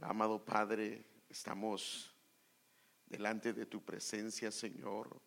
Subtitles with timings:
[0.00, 2.14] Amado Padre, estamos
[3.06, 5.20] delante de tu presencia, Señor.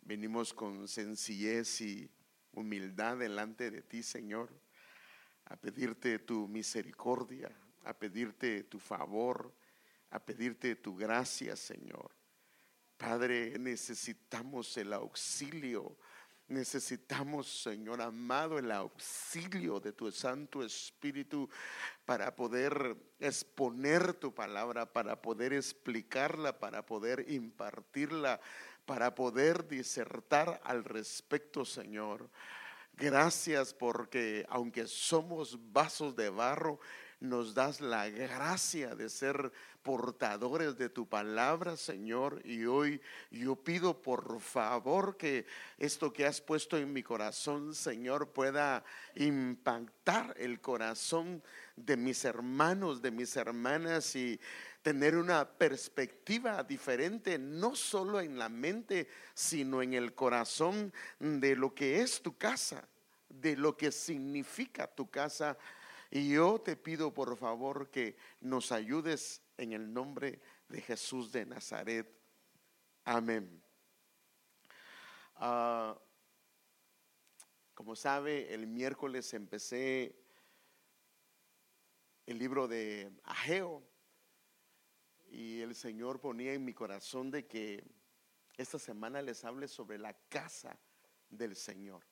[0.00, 2.10] Venimos con sencillez y
[2.52, 4.50] humildad delante de ti, Señor,
[5.44, 7.54] a pedirte tu misericordia,
[7.84, 9.54] a pedirte tu favor,
[10.10, 12.16] a pedirte tu gracia, Señor.
[12.96, 15.98] Padre, necesitamos el auxilio
[16.48, 21.50] Necesitamos, Señor amado, el auxilio de tu Santo Espíritu
[22.04, 28.40] para poder exponer tu palabra, para poder explicarla, para poder impartirla,
[28.84, 32.30] para poder disertar al respecto, Señor.
[32.92, 36.78] Gracias porque aunque somos vasos de barro,
[37.20, 39.52] nos das la gracia de ser
[39.82, 42.42] portadores de tu palabra, Señor.
[42.44, 45.46] Y hoy yo pido por favor que
[45.78, 48.84] esto que has puesto en mi corazón, Señor, pueda
[49.14, 51.42] impactar el corazón
[51.76, 54.38] de mis hermanos, de mis hermanas y
[54.82, 61.74] tener una perspectiva diferente, no solo en la mente, sino en el corazón de lo
[61.74, 62.86] que es tu casa,
[63.28, 65.56] de lo que significa tu casa
[66.10, 71.46] y yo te pido por favor que nos ayudes en el nombre de Jesús de
[71.46, 72.12] Nazaret.
[73.04, 73.62] Amén.
[75.36, 75.98] Ah,
[77.74, 80.16] como sabe, el miércoles empecé
[82.24, 83.86] el libro de Ageo
[85.30, 87.84] y el Señor ponía en mi corazón de que
[88.56, 90.78] esta semana les hable sobre la casa
[91.28, 92.02] del Señor.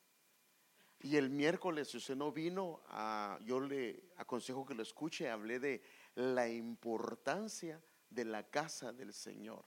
[1.05, 5.59] Y el miércoles, si usted no vino, ah, yo le aconsejo que lo escuche, hablé
[5.59, 5.83] de
[6.15, 9.67] la importancia de la casa del Señor.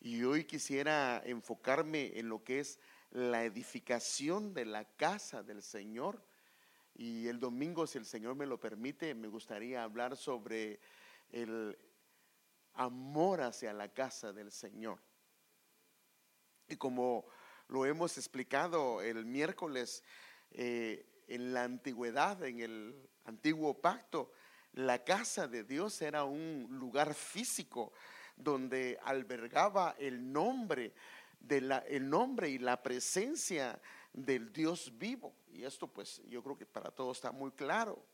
[0.00, 2.78] Y hoy quisiera enfocarme en lo que es
[3.10, 6.22] la edificación de la casa del Señor.
[6.94, 10.78] Y el domingo, si el Señor me lo permite, me gustaría hablar sobre
[11.30, 11.74] el
[12.74, 15.00] amor hacia la casa del Señor.
[16.68, 17.24] Y como
[17.68, 20.04] lo hemos explicado el miércoles,
[20.54, 24.32] eh, en la antigüedad, en el antiguo pacto,
[24.72, 27.92] la casa de Dios era un lugar físico
[28.36, 30.94] donde albergaba el nombre,
[31.38, 33.80] de nombre y la presencia
[34.12, 35.34] del Dios vivo.
[35.52, 38.04] Y esto pues yo creo que para todos está muy claro.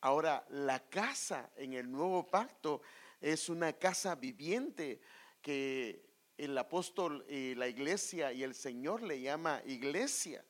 [0.00, 2.82] Ahora, la casa en el nuevo pacto
[3.20, 5.00] es una casa viviente
[5.42, 10.44] que el apóstol, y la iglesia y el Señor le llama iglesia.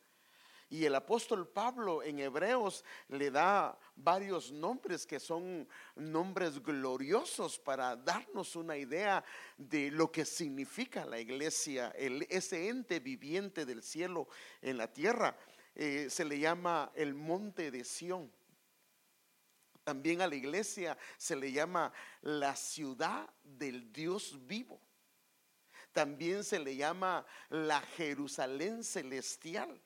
[0.71, 7.97] Y el apóstol Pablo en Hebreos le da varios nombres que son nombres gloriosos para
[7.97, 9.25] darnos una idea
[9.57, 14.29] de lo que significa la iglesia, el, ese ente viviente del cielo
[14.61, 15.39] en la tierra.
[15.75, 18.31] Eh, se le llama el monte de Sión.
[19.85, 21.91] También a la iglesia se le llama
[22.21, 24.83] la ciudad del Dios vivo.
[25.93, 29.81] También se le llama la Jerusalén celestial.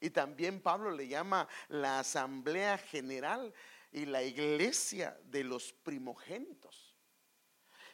[0.00, 3.52] Y también Pablo le llama la asamblea general
[3.92, 6.90] y la iglesia de los primogénitos.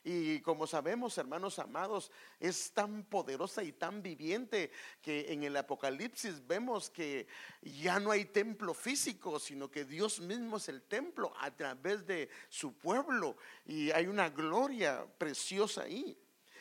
[0.08, 4.70] Y como sabemos, hermanos amados, es tan poderosa y tan viviente
[5.02, 7.26] que en el Apocalipsis vemos que
[7.60, 12.30] ya no hay templo físico, sino que Dios mismo es el templo a través de
[12.48, 13.36] su pueblo.
[13.64, 16.16] Y hay una gloria preciosa ahí.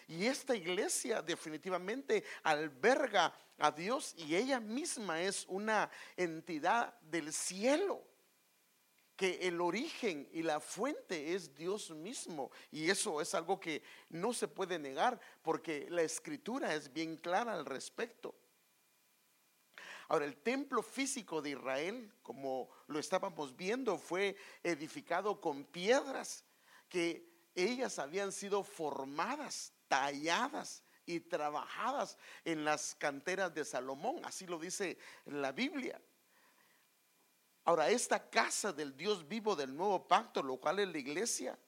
[0.08, 8.04] Y esta iglesia definitivamente alberga a Dios y ella misma es una entidad del cielo
[9.16, 12.52] que el origen y la fuente es Dios mismo.
[12.72, 17.54] Y eso es algo que no se puede negar porque la escritura es bien clara
[17.54, 18.36] al respecto.
[20.08, 26.44] Ahora, el templo físico de Israel, como lo estábamos viendo, fue edificado con piedras
[26.90, 34.58] que ellas habían sido formadas talladas y trabajadas en las canteras de Salomón, así lo
[34.60, 36.02] dice la Biblia.
[37.64, 41.60] Ahora, esta casa del Dios vivo del nuevo pacto, lo cual es la iglesia,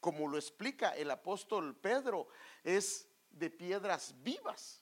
[0.00, 2.28] como lo explica el apóstol Pedro,
[2.62, 4.79] es de piedras vivas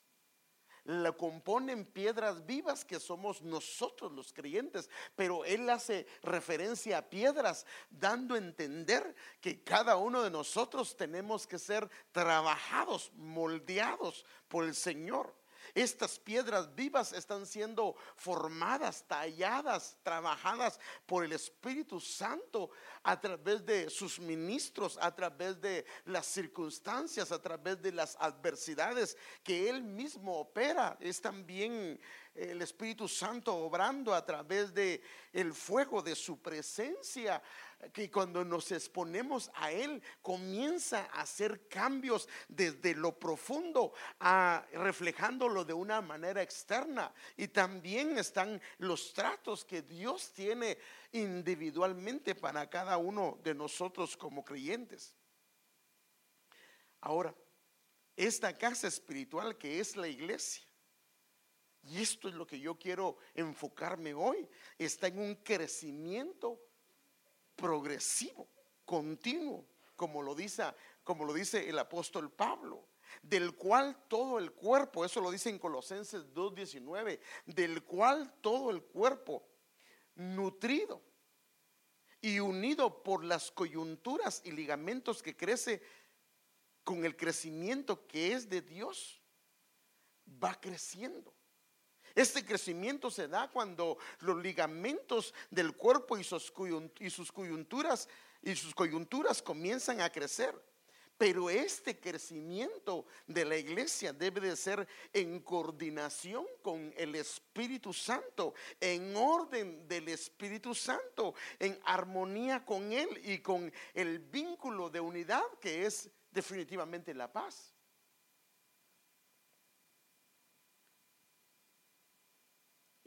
[0.89, 7.67] la componen piedras vivas que somos nosotros los creyentes, pero él hace referencia a piedras,
[7.91, 14.75] dando a entender que cada uno de nosotros tenemos que ser trabajados, moldeados por el
[14.75, 15.35] Señor.
[15.79, 22.71] Estas piedras vivas están siendo formadas, talladas, trabajadas por el Espíritu Santo
[23.05, 29.17] a través de sus ministros, a través de las circunstancias, a través de las adversidades
[29.45, 30.97] que Él mismo opera.
[30.99, 32.01] Es también
[32.35, 35.01] el Espíritu Santo obrando a través de
[35.33, 37.41] el fuego de su presencia,
[37.93, 45.65] que cuando nos exponemos a él comienza a hacer cambios desde lo profundo, a reflejándolo
[45.65, 47.13] de una manera externa.
[47.37, 50.79] Y también están los tratos que Dios tiene
[51.13, 55.15] individualmente para cada uno de nosotros como creyentes.
[57.01, 57.35] Ahora,
[58.17, 60.69] esta casa espiritual que es la iglesia
[61.85, 64.49] y esto es lo que yo quiero enfocarme hoy.
[64.77, 66.61] Está en un crecimiento
[67.59, 68.49] progresivo,
[68.85, 69.67] continuo,
[69.97, 70.63] como lo dice,
[71.03, 72.87] como lo dice el apóstol Pablo,
[73.21, 78.83] del cual todo el cuerpo, eso lo dice en Colosenses 2:19, del cual todo el
[78.83, 79.45] cuerpo
[80.15, 81.03] nutrido
[82.21, 85.83] y unido por las coyunturas y ligamentos que crece
[86.85, 89.21] con el crecimiento que es de Dios,
[90.43, 91.35] va creciendo.
[92.19, 98.09] Este crecimiento se da cuando los ligamentos del cuerpo y sus, coyunturas
[98.43, 100.53] y sus coyunturas comienzan a crecer.
[101.17, 108.53] Pero este crecimiento de la iglesia debe de ser en coordinación con el Espíritu Santo,
[108.81, 115.45] en orden del Espíritu Santo, en armonía con Él y con el vínculo de unidad
[115.61, 117.78] que es definitivamente la paz.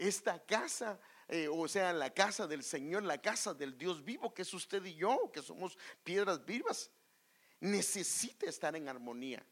[0.07, 4.41] Esta casa, eh, o sea, la casa del Señor, la casa del Dios vivo, que
[4.41, 6.89] es usted y yo, que somos piedras vivas,
[7.59, 9.45] necesita estar en armonía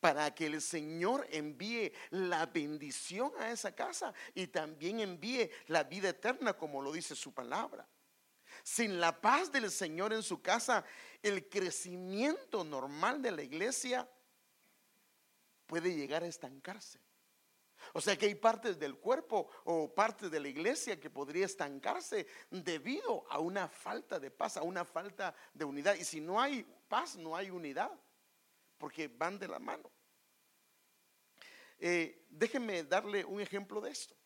[0.00, 6.08] para que el Señor envíe la bendición a esa casa y también envíe la vida
[6.08, 7.86] eterna, como lo dice su palabra.
[8.64, 10.84] Sin la paz del Señor en su casa,
[11.22, 14.08] el crecimiento normal de la iglesia
[15.66, 17.01] puede llegar a estancarse.
[17.92, 22.26] O sea que hay partes del cuerpo o partes de la iglesia que podría estancarse
[22.50, 25.94] debido a una falta de paz, a una falta de unidad.
[25.96, 27.90] Y si no hay paz, no hay unidad,
[28.78, 29.90] porque van de la mano.
[31.78, 34.21] Eh, déjenme darle un ejemplo de esto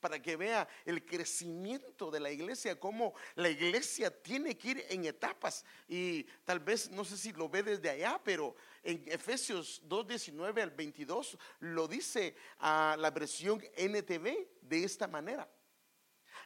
[0.00, 5.04] para que vea el crecimiento de la iglesia, cómo la iglesia tiene que ir en
[5.04, 5.64] etapas.
[5.88, 10.62] Y tal vez, no sé si lo ve desde allá, pero en Efesios 2, 19
[10.62, 15.50] al 22 lo dice a la versión NTV de esta manera.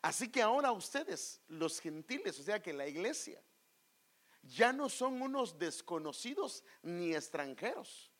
[0.02, 3.42] Así que ahora ustedes, los gentiles, o sea que la iglesia,
[4.42, 8.10] ya no son unos desconocidos ni extranjeros.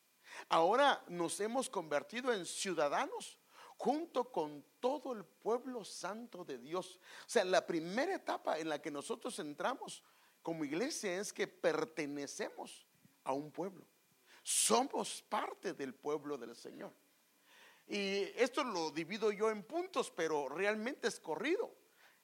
[0.49, 3.40] Ahora nos hemos convertido en ciudadanos
[3.81, 7.01] junto con todo el pueblo santo de Dios.
[7.27, 10.05] O sea, la primera etapa en la que nosotros entramos
[10.43, 12.87] como iglesia es que pertenecemos
[13.25, 13.87] a un pueblo.
[14.43, 16.93] Somos parte del pueblo del Señor.
[17.89, 21.75] Y esto lo divido yo en puntos, pero realmente es corrido.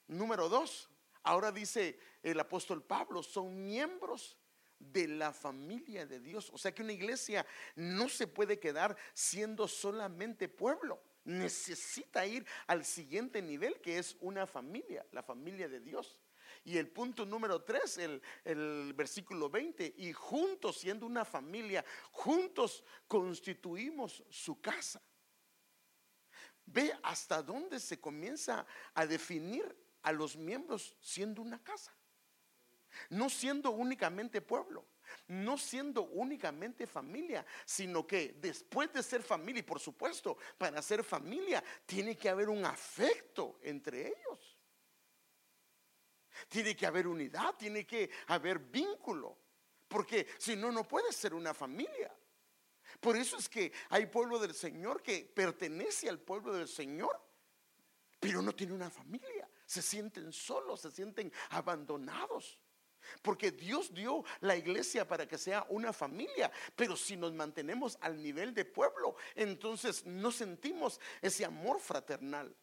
[0.09, 0.91] Número dos,
[1.23, 4.37] ahora dice el apóstol Pablo, son miembros
[4.79, 6.51] de la familia de Dios.
[6.53, 12.85] O sea que una iglesia no se puede quedar siendo solamente pueblo necesita ir al
[12.85, 16.21] siguiente nivel que es una familia, la familia de Dios.
[16.65, 22.83] Y el punto número tres, el, el, versículo 20, y juntos siendo una familia, juntos
[23.07, 25.01] constituimos su casa.
[26.65, 31.95] Ve hasta dónde se comienza a definir a los miembros siendo una casa,
[33.11, 34.85] no siendo únicamente pueblo
[35.29, 41.03] no siendo únicamente familia, sino que después de ser familia, y por supuesto, para ser
[41.05, 44.57] familia, tiene que haber un afecto entre ellos.
[46.49, 49.37] Tiene que haber unidad, tiene que haber vínculo,
[49.89, 52.15] porque si no, no puede ser una familia.
[53.01, 57.21] Por eso es que hay pueblo del Señor que pertenece al pueblo del Señor,
[58.21, 59.49] pero no tiene una familia.
[59.67, 62.59] Se sienten solos, se sienten abandonados.
[63.23, 68.23] Porque Dios dio la iglesia para que sea una familia, pero si nos mantenemos al
[68.23, 72.55] nivel de pueblo, entonces no sentimos ese amor fraternal.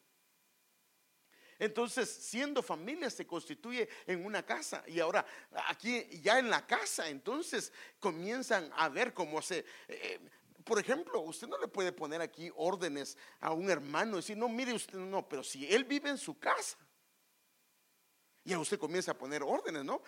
[1.59, 5.25] Entonces, siendo familia se constituye en una casa y ahora
[5.67, 9.65] aquí ya en la casa, entonces comienzan a ver cómo se...
[9.87, 10.19] Eh,
[10.63, 14.47] por ejemplo, usted no le puede poner aquí órdenes a un hermano y decir, no,
[14.47, 16.77] mire usted, no, pero si él vive en su casa,
[18.45, 20.01] y usted comienza a poner órdenes, ¿no?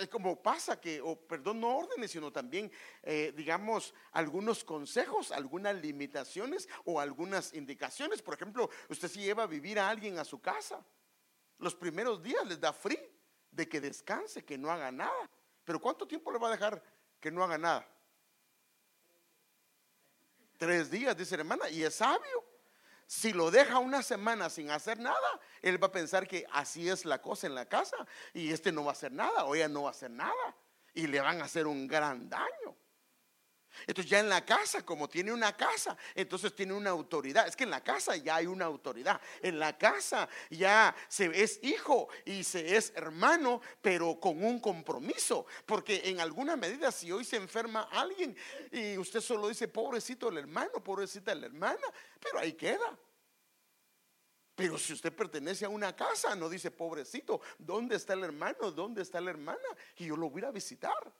[0.00, 2.72] es como pasa que, o perdón, no órdenes, sino también,
[3.02, 8.22] eh, digamos, algunos consejos, algunas limitaciones o algunas indicaciones.
[8.22, 10.82] Por ejemplo, usted si lleva a vivir a alguien a su casa,
[11.58, 12.98] los primeros días les da free
[13.50, 15.30] de que descanse, que no haga nada.
[15.62, 16.82] Pero ¿cuánto tiempo le va a dejar
[17.20, 17.86] que no haga nada?
[20.56, 22.51] Tres días, dice la hermana, y es sabio.
[23.06, 27.04] Si lo deja una semana sin hacer nada, él va a pensar que así es
[27.04, 27.96] la cosa en la casa
[28.32, 30.56] y este no va a hacer nada o ella no va a hacer nada
[30.94, 32.76] y le van a hacer un gran daño.
[33.86, 37.46] Entonces ya en la casa, como tiene una casa, entonces tiene una autoridad.
[37.46, 39.20] Es que en la casa ya hay una autoridad.
[39.40, 45.46] En la casa ya se es hijo y se es hermano, pero con un compromiso.
[45.66, 48.36] Porque en alguna medida, si hoy se enferma alguien
[48.70, 51.86] y usted solo dice, pobrecito el hermano, pobrecita la hermana,
[52.20, 52.98] pero ahí queda.
[54.54, 58.70] Pero si usted pertenece a una casa, no dice, pobrecito, ¿dónde está el hermano?
[58.70, 59.58] ¿Dónde está la hermana?
[59.96, 61.12] Y yo lo voy a visitar.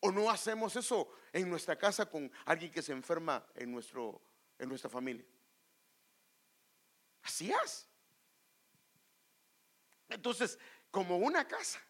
[0.00, 4.20] ¿O no hacemos eso en nuestra casa con alguien que se enferma en, nuestro,
[4.58, 5.24] en nuestra familia?
[7.22, 7.86] Así es.
[10.08, 10.58] Entonces,
[10.90, 11.80] como una casa,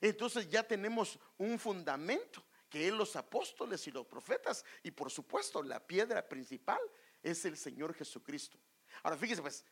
[0.00, 5.62] entonces ya tenemos un fundamento que es los apóstoles y los profetas y por supuesto
[5.62, 6.80] la piedra principal
[7.22, 8.58] es el Señor Jesucristo.
[9.02, 9.64] Ahora fíjese pues,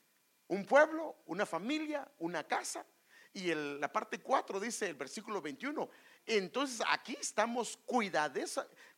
[0.49, 2.87] un pueblo, una familia, una casa
[3.33, 5.89] y la parte 4 dice el versículo 21,
[6.27, 7.79] entonces aquí estamos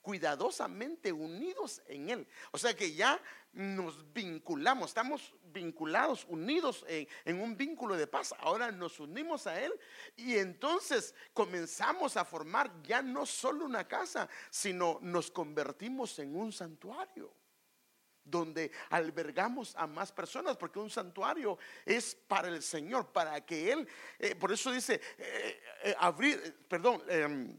[0.02, 2.28] cuidadosamente unidos en Él.
[2.52, 3.20] O sea que ya
[3.52, 8.34] nos vinculamos, estamos vinculados, unidos en, en, un vínculo de paz.
[8.40, 9.72] Ahora nos unimos a Él
[10.16, 16.52] y entonces comenzamos a formar ya no solo una casa, sino nos convertimos en un
[16.52, 17.32] santuario
[18.24, 23.88] donde albergamos a más personas, porque un santuario es para el Señor, para que Él,
[24.18, 27.58] eh, por eso dice, eh, eh, abrir, perdón, em,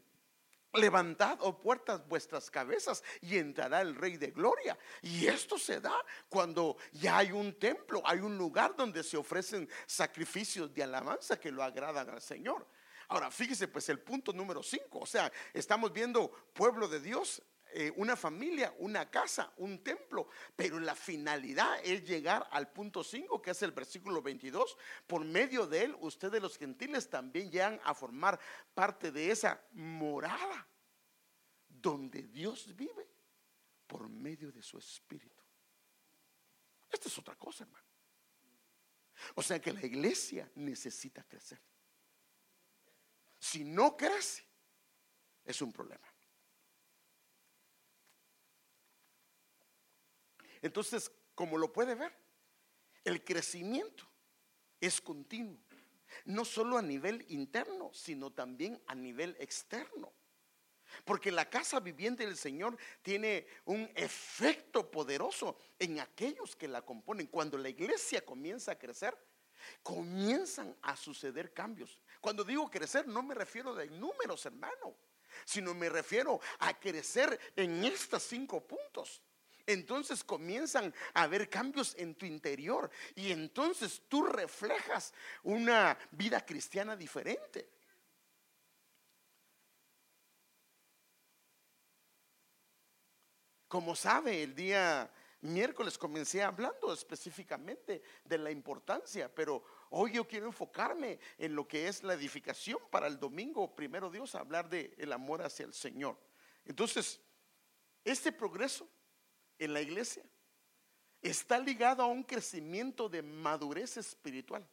[0.74, 4.78] levantad o oh puertas vuestras cabezas y entrará el Rey de Gloria.
[5.02, 9.70] Y esto se da cuando ya hay un templo, hay un lugar donde se ofrecen
[9.86, 12.68] sacrificios de alabanza que lo agradan al Señor.
[13.08, 17.42] Ahora, fíjese pues el punto número 5, o sea, estamos viendo pueblo de Dios
[17.78, 23.42] eh, una familia, una casa, un templo, pero la finalidad es llegar al punto 5,
[23.42, 24.78] que es el versículo 22.
[25.06, 28.40] Por medio de él, ustedes los gentiles también llegan a formar
[28.74, 30.66] parte de esa morada
[31.68, 33.10] donde Dios vive
[33.88, 35.44] por medio de su espíritu.
[36.90, 37.86] Esta es otra cosa, hermano.
[39.36, 41.62] O sea que la iglesia necesita crecer.
[43.38, 44.46] Si no crece,
[45.44, 46.15] es un problema.
[50.62, 52.14] Entonces, como lo puede ver,
[53.04, 54.06] el crecimiento
[54.80, 55.60] es continuo,
[56.26, 60.14] no solo a nivel interno, sino también a nivel externo.
[61.04, 67.28] Porque la casa viviente del Señor tiene un efecto poderoso en aquellos que la componen.
[67.28, 69.18] Cuando la iglesia comienza a crecer,
[69.84, 72.00] comienzan a suceder cambios.
[72.22, 74.96] Cuando digo crecer, no me refiero de números, hermano,
[75.44, 79.22] sino me refiero a crecer en estos cinco puntos
[79.68, 86.96] entonces comienzan a haber cambios en tu interior y entonces tú reflejas una vida cristiana
[86.96, 87.70] diferente.
[93.68, 100.48] Como sabe, el día miércoles comencé hablando específicamente de la importancia, pero hoy yo quiero
[100.48, 105.12] enfocarme en lo que es la edificación para el domingo, primero Dios, hablar de el
[105.12, 106.18] amor hacia el Señor.
[106.66, 107.20] Entonces,
[108.04, 108.88] este progreso
[109.60, 110.24] en la iglesia
[111.22, 114.68] está ligado a un crecimiento de madurez espiritual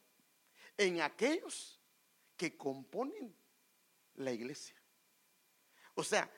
[0.77, 1.79] en aquellos
[2.37, 3.35] que componen
[4.15, 4.75] la iglesia.
[5.95, 6.29] O sea,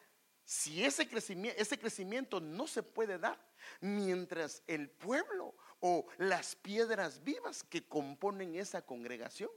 [0.43, 3.43] si ese crecimiento, ese crecimiento no se puede dar
[3.81, 9.49] mientras el pueblo o las piedras vivas que componen esa congregación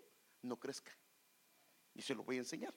[0.43, 0.95] no crezcan.
[1.95, 2.75] Y se lo voy a enseñar.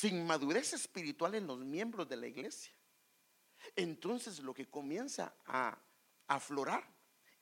[0.00, 2.72] Sin madurez espiritual en los miembros de la iglesia,
[3.76, 5.78] entonces lo que comienza a
[6.26, 6.82] aflorar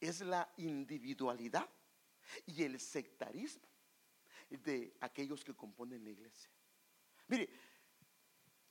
[0.00, 1.68] es la individualidad
[2.46, 3.68] y el sectarismo
[4.50, 6.50] de aquellos que componen la iglesia.
[7.28, 7.48] Mire,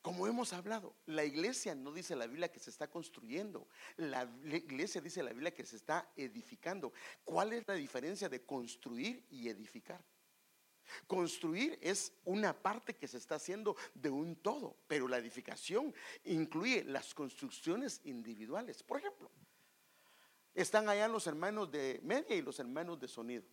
[0.01, 4.99] como hemos hablado, la iglesia no dice la Biblia que se está construyendo, la iglesia
[4.99, 6.91] dice la Biblia que se está edificando.
[7.23, 10.03] ¿Cuál es la diferencia de construir y edificar?
[11.07, 16.83] Construir es una parte que se está haciendo de un todo, pero la edificación incluye
[16.83, 18.83] las construcciones individuales.
[18.83, 19.29] Por ejemplo,
[20.53, 23.45] están allá los hermanos de media y los hermanos de sonido.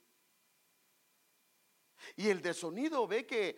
[2.16, 3.56] Y el de sonido ve que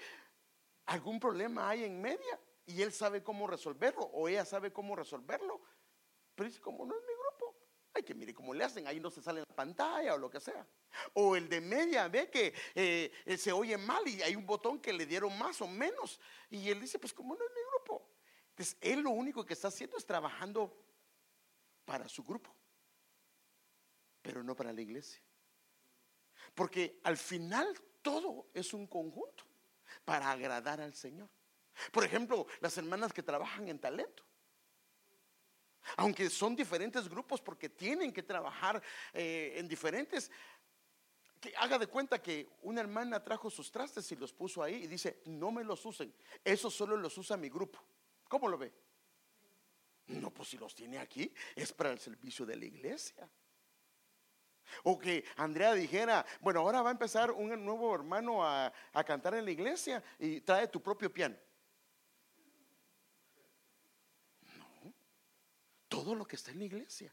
[0.86, 5.60] algún problema hay en media y él sabe cómo resolverlo o ella sabe cómo resolverlo.
[6.34, 7.15] Pero dice, como no es mi
[7.96, 10.38] Ay, que mire cómo le hacen, ahí no se sale la pantalla o lo que
[10.38, 10.66] sea.
[11.14, 14.78] O el de media ve que eh, eh, se oye mal y hay un botón
[14.78, 16.20] que le dieron más o menos.
[16.50, 18.06] Y él dice, pues como no es mi grupo.
[18.50, 20.76] Entonces, él lo único que está haciendo es trabajando
[21.86, 22.54] para su grupo,
[24.20, 25.22] pero no para la iglesia.
[26.54, 27.66] Porque al final
[28.02, 29.44] todo es un conjunto
[30.04, 31.30] para agradar al Señor.
[31.92, 34.22] Por ejemplo, las hermanas que trabajan en talento.
[35.96, 40.30] Aunque son diferentes grupos porque tienen que trabajar eh, en diferentes,
[41.40, 44.86] que haga de cuenta que una hermana trajo sus trastes y los puso ahí y
[44.86, 46.12] dice, no me los usen,
[46.44, 47.78] eso solo los usa mi grupo.
[48.28, 48.72] ¿Cómo lo ve?
[50.08, 53.28] No, pues si los tiene aquí, es para el servicio de la iglesia.
[54.82, 59.34] O que Andrea dijera, bueno, ahora va a empezar un nuevo hermano a, a cantar
[59.34, 61.36] en la iglesia y trae tu propio piano.
[65.96, 67.10] Todo lo que está en la iglesia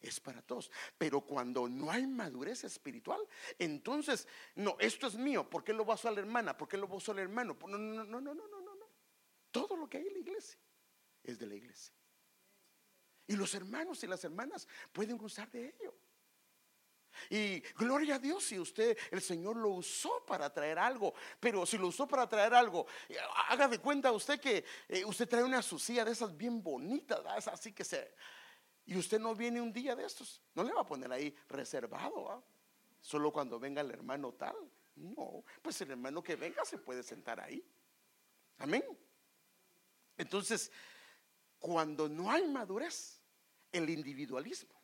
[0.00, 0.72] es para todos.
[0.98, 3.20] Pero cuando no hay madurez espiritual,
[3.60, 6.58] entonces, no, esto es mío, ¿por qué lo va a la hermana?
[6.58, 7.56] ¿Por qué lo va a usar el hermano?
[7.60, 8.90] No, no, no, no, no, no, no, no.
[9.52, 10.58] Todo lo que hay en la iglesia
[11.22, 11.94] es de la iglesia.
[13.28, 15.94] Y los hermanos y las hermanas pueden usar de ello.
[17.30, 21.78] Y gloria a Dios si usted, el Señor lo usó para traer algo, pero si
[21.78, 22.86] lo usó para traer algo,
[23.48, 27.72] haga de cuenta usted que eh, usted trae una sucía de esas bien bonitas, así
[27.72, 28.14] que se,
[28.86, 32.42] y usted no viene un día de estos, no le va a poner ahí reservado,
[33.00, 34.56] solo cuando venga el hermano tal.
[34.96, 37.64] No, pues el hermano que venga se puede sentar ahí.
[38.58, 38.82] Amén.
[40.16, 40.72] Entonces,
[41.58, 43.20] cuando no hay madurez,
[43.70, 44.74] el individualismo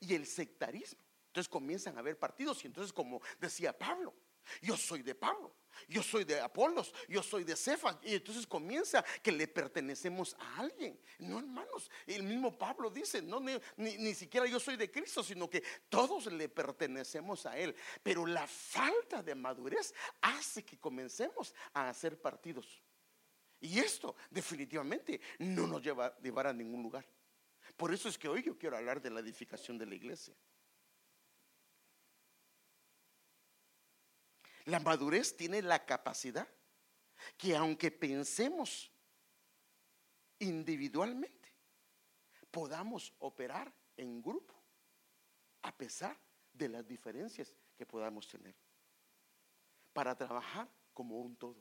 [0.00, 4.12] y el sectarismo, entonces comienzan a haber partidos y entonces como decía Pablo,
[4.60, 5.54] yo soy de Pablo,
[5.88, 7.96] yo soy de Apolos, yo soy de Cefas.
[8.02, 10.98] Y entonces comienza que le pertenecemos a alguien.
[11.20, 15.48] No, hermanos, el mismo Pablo dice, no, ni, ni, siquiera yo soy de Cristo, sino
[15.48, 17.74] que todos le pertenecemos a Él.
[18.02, 22.82] Pero la falta de madurez hace que comencemos a hacer partidos.
[23.60, 27.06] Y esto definitivamente no nos lleva a llevar a ningún lugar.
[27.76, 30.34] Por eso es que hoy yo quiero hablar de la edificación de la iglesia.
[34.70, 36.46] La madurez tiene la capacidad
[37.36, 38.88] que aunque pensemos
[40.38, 41.52] individualmente,
[42.52, 44.54] podamos operar en grupo,
[45.62, 46.16] a pesar
[46.52, 48.54] de las diferencias que podamos tener,
[49.92, 51.60] para trabajar como un todo.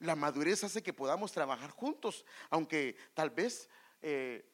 [0.00, 3.70] La madurez hace que podamos trabajar juntos, aunque tal vez
[4.02, 4.44] eh,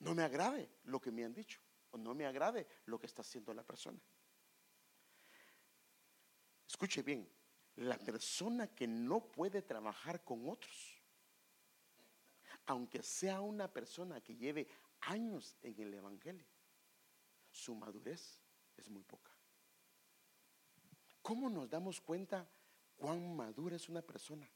[0.00, 1.60] no me agrade lo que me han dicho
[1.92, 4.00] o no me agrade lo que está haciendo la persona.
[6.74, 7.24] Escuche bien,
[7.76, 11.00] la persona que no puede trabajar con otros,
[12.66, 14.66] aunque sea una persona que lleve
[15.02, 16.44] años en el Evangelio,
[17.52, 18.40] su madurez
[18.76, 19.30] es muy poca.
[21.22, 22.50] ¿Cómo nos damos cuenta
[22.96, 24.50] cuán madura es una persona?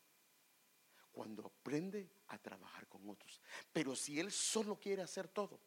[1.12, 3.40] Cuando aprende a trabajar con otros.
[3.72, 5.60] Pero si él solo quiere hacer todo,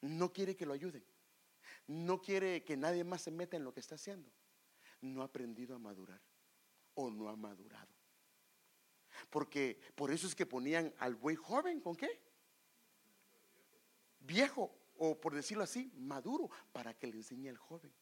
[0.00, 1.04] no quiere que lo ayuden,
[1.86, 4.32] no quiere que nadie más se meta en lo que está haciendo,
[5.04, 6.20] no ha aprendido a madurar
[6.94, 7.92] o no ha madurado.
[9.30, 12.20] Porque por eso es que ponían al buey joven con qué?
[14.20, 17.92] Viejo o por decirlo así, maduro para que le enseñe al joven.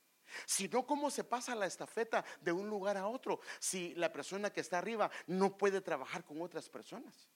[0.46, 4.50] Si no, ¿cómo se pasa la estafeta de un lugar a otro si la persona
[4.50, 7.28] que está arriba no puede trabajar con otras personas?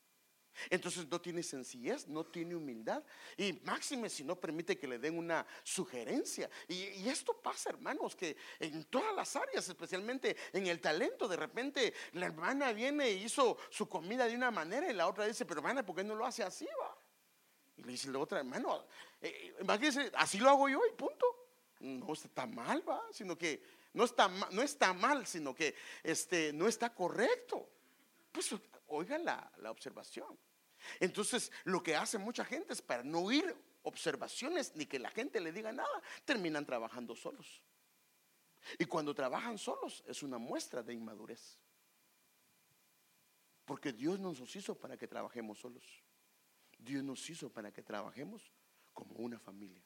[0.71, 3.03] Entonces no tiene sencillez, no tiene humildad.
[3.37, 6.51] Y máxime si no permite que le den una sugerencia.
[6.69, 11.95] Y, esto pasa, hermanos, que en todas las áreas, especialmente en el talento, de repente
[12.13, 15.61] la hermana viene y hizo su comida de una manera y la otra dice, pero
[15.61, 16.67] hermana, ¿por qué no lo hace así?
[16.81, 16.97] Va?
[17.77, 18.87] Y le dice la otra, hermano,
[19.21, 19.55] eh,
[20.15, 21.27] así lo hago yo y punto.
[21.81, 26.69] No está mal, va, sino que no está, no está mal, sino que este, no
[26.69, 27.69] está correcto.
[28.33, 28.55] Pues
[28.89, 30.39] oiga la, la observación.
[31.01, 35.41] Entonces, lo que hace mucha gente es para no oír observaciones ni que la gente
[35.41, 37.63] le diga nada, terminan trabajando solos.
[38.79, 41.59] Y cuando trabajan solos es una muestra de inmadurez.
[43.65, 45.85] Porque Dios nos hizo para que trabajemos solos.
[46.79, 48.53] Dios nos hizo para que trabajemos
[48.93, 49.83] como una familia.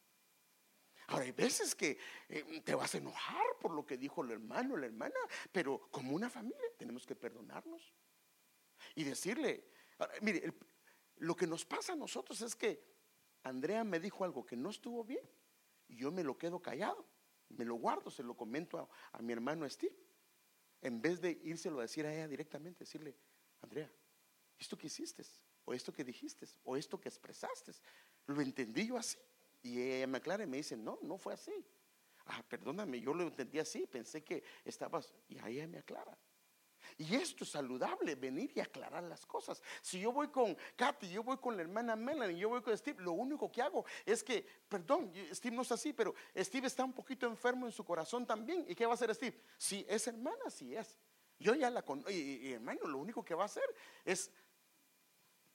[1.09, 4.75] Ahora, hay veces que eh, te vas a enojar por lo que dijo el hermano
[4.75, 5.19] o la hermana,
[5.51, 7.93] pero como una familia tenemos que perdonarnos
[8.95, 9.65] y decirle,
[10.21, 10.55] mire, el,
[11.21, 12.83] lo que nos pasa a nosotros es que
[13.43, 15.23] Andrea me dijo algo que no estuvo bien
[15.87, 17.07] y yo me lo quedo callado,
[17.51, 19.95] me lo guardo, se lo comento a, mi hermano Steve.
[20.81, 23.15] En vez de írselo a decir a ella directamente, decirle,
[23.61, 23.91] Andrea,
[24.59, 25.23] esto que hiciste,
[25.67, 27.73] o esto que dijiste, o esto que expresaste,
[28.27, 29.19] lo entendí yo así.
[29.63, 31.53] Y ella me aclara y me dice, no, no fue así.
[32.25, 36.17] Ah, perdóname, yo lo entendí así, pensé que estabas, y ahí ella me aclara.
[37.01, 39.63] Y esto es saludable, venir y aclarar las cosas.
[39.81, 43.03] Si yo voy con Katy, yo voy con la hermana Melanie, yo voy con Steve,
[43.03, 46.93] lo único que hago es que, perdón, Steve no es así, pero Steve está un
[46.93, 48.67] poquito enfermo en su corazón también.
[48.69, 49.41] ¿Y qué va a hacer Steve?
[49.57, 50.95] Si es hermana, si es.
[51.39, 53.65] Yo ya la conozco, y, hermano, lo único que va a hacer
[54.05, 54.31] es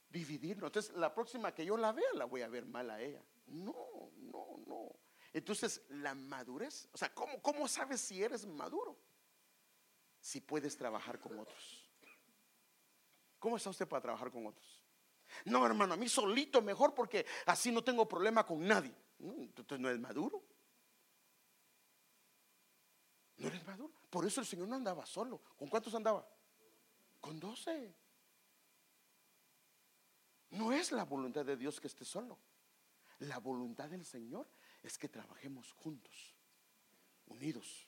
[0.09, 0.69] dividirnos.
[0.69, 3.23] Entonces, la próxima que yo la vea, la voy a ver mal a ella.
[3.45, 4.89] No, no, no.
[5.31, 8.97] Entonces, la madurez, o sea, ¿cómo, cómo sabes si eres maduro?
[10.25, 11.87] Si puedes trabajar con otros.
[13.37, 14.81] ¿Cómo está usted para trabajar con otros?
[15.45, 18.91] No, hermano, a mí solito mejor porque así no tengo problema con nadie.
[19.19, 20.43] Entonces no eres maduro.
[23.37, 23.93] No eres maduro.
[24.09, 25.43] Por eso el Señor no andaba solo.
[25.55, 26.27] ¿Con cuántos andaba?
[27.21, 27.95] Con doce.
[30.49, 32.39] No es la voluntad de Dios que esté solo.
[33.19, 34.49] La voluntad del Señor
[34.81, 36.33] es que trabajemos juntos,
[37.27, 37.84] unidos.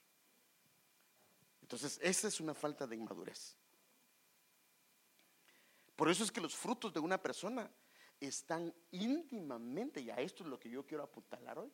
[1.67, 3.57] Entonces, esa es una falta de inmadurez.
[5.97, 7.69] Por eso es que los frutos de una persona
[8.21, 11.69] están íntimamente, y a esto es lo que yo quiero apuntalar hoy,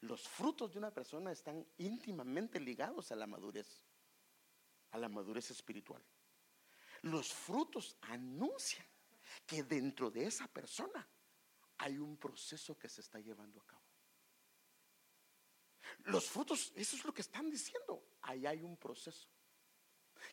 [0.00, 3.84] los frutos de una persona están íntimamente ligados a la madurez,
[4.92, 6.02] a la madurez espiritual.
[7.02, 8.86] Los frutos anuncian
[9.44, 11.06] que dentro de esa persona
[11.76, 13.84] hay un proceso que se está llevando a cabo.
[16.04, 18.02] Los frutos, eso es lo que están diciendo.
[18.22, 19.33] Ahí hay un proceso.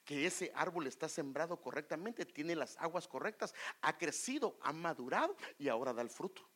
[0.04, 5.68] Que ese árbol está sembrado correctamente, tiene las aguas correctas, ha crecido, ha madurado y
[5.70, 6.48] ahora da el fruto.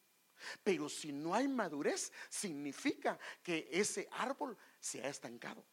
[0.63, 5.63] Pero si no hay madurez, significa que ese árbol se ha estancado.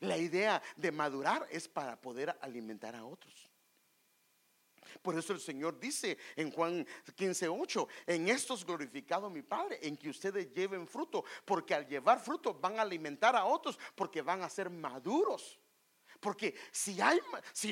[0.00, 3.53] La idea de madurar es para poder alimentar a otros.
[5.02, 9.78] Por eso el Señor dice en Juan 15, 8, en esto es glorificado mi Padre,
[9.82, 14.22] en que ustedes lleven fruto, porque al llevar fruto van a alimentar a otros, porque
[14.22, 15.58] van a ser maduros.
[16.24, 16.94] Porque si,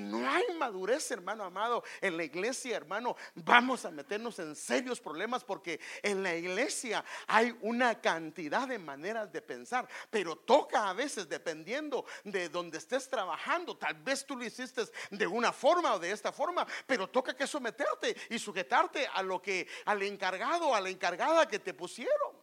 [0.02, 5.42] no hay madurez, hermano amado, en la iglesia, hermano, vamos a meternos en serios problemas
[5.42, 11.30] porque en la iglesia hay una cantidad de maneras de pensar, pero toca a veces,
[11.30, 16.10] dependiendo de donde estés trabajando, tal vez tú lo hiciste de una forma o de
[16.10, 20.90] esta forma, pero toca que someterte y sujetarte a lo que al encargado, a la
[20.90, 22.36] encargada que te pusieron.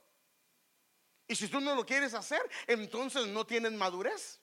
[1.28, 4.39] Y si tú no lo quieres hacer, entonces no tienes madurez.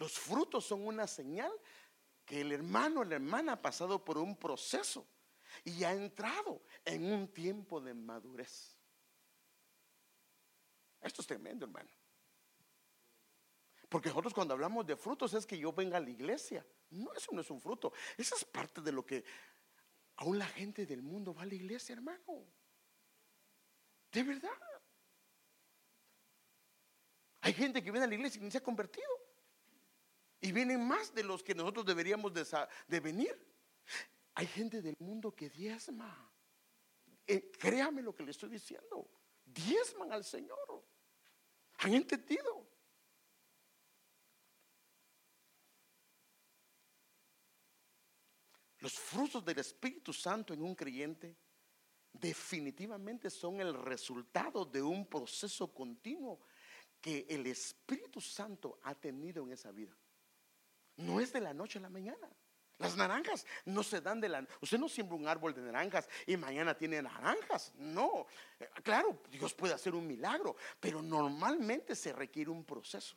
[0.00, 1.52] Los frutos son una señal
[2.24, 5.06] que el hermano o la hermana ha pasado por un proceso
[5.62, 8.78] y ha entrado en un tiempo de madurez.
[11.02, 11.90] Esto es tremendo, hermano.
[13.90, 16.66] Porque nosotros cuando hablamos de frutos es que yo venga a la iglesia.
[16.88, 17.92] No, eso no es un fruto.
[18.16, 19.22] Esa es parte de lo que
[20.16, 22.46] aún la gente del mundo va a la iglesia, hermano.
[24.10, 24.48] De verdad.
[27.42, 29.29] Hay gente que viene a la iglesia y ni se ha convertido.
[30.40, 33.36] Y vienen más de los que nosotros deberíamos de, venir.
[34.34, 36.32] Hay gente del mundo que diezma.
[37.26, 39.10] Eh, créame lo que le estoy diciendo.
[39.44, 40.84] Diezman al Señor.
[41.78, 42.66] ¿Han entendido?
[48.78, 51.36] Los frutos del Espíritu Santo en un creyente
[52.12, 56.40] definitivamente son el resultado de un proceso continuo
[57.00, 59.94] que el Espíritu Santo ha tenido en esa vida.
[60.96, 62.28] No es de la noche a la mañana.
[62.80, 64.46] Las naranjas no se dan de la...
[64.62, 67.72] Usted no siembra un árbol de naranjas y mañana tiene naranjas.
[67.76, 68.26] No.
[68.58, 73.16] Eh, claro, Dios puede hacer un milagro, pero normalmente se requiere un proceso.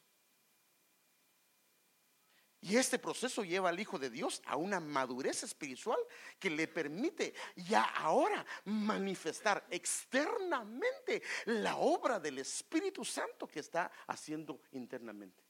[2.59, 5.99] Y este proceso lleva al Hijo de Dios a una madurez espiritual
[6.39, 14.61] que le permite ya ahora manifestar externamente la obra del Espíritu Santo que está haciendo
[14.71, 15.43] internamente.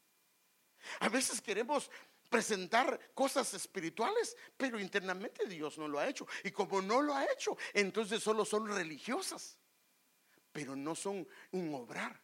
[0.99, 1.89] A veces queremos
[2.33, 6.25] presentar cosas espirituales, pero internamente Dios no lo ha hecho.
[6.43, 9.55] Y como no lo ha hecho, entonces solo son religiosas,
[10.51, 12.19] pero no son un obrar.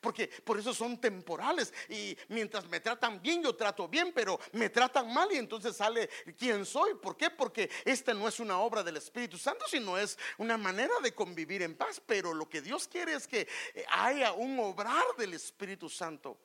[0.00, 4.68] Porque por eso son temporales y mientras me tratan bien yo trato bien, pero me
[4.68, 6.94] tratan mal y entonces sale quién soy.
[6.94, 7.30] ¿Por qué?
[7.30, 11.62] Porque esta no es una obra del Espíritu Santo, sino es una manera de convivir
[11.62, 12.00] en paz.
[12.06, 13.48] Pero lo que Dios quiere es que
[13.90, 16.38] haya un obrar del Espíritu Santo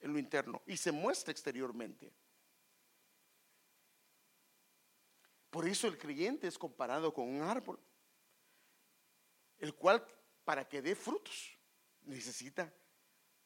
[0.00, 2.10] en lo interno y se muestre exteriormente.
[5.58, 7.80] Por eso el creyente es comparado con un árbol,
[9.58, 10.06] el cual
[10.44, 11.58] para que dé frutos
[12.02, 12.72] necesita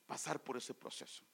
[0.04, 1.24] pasar por ese proceso.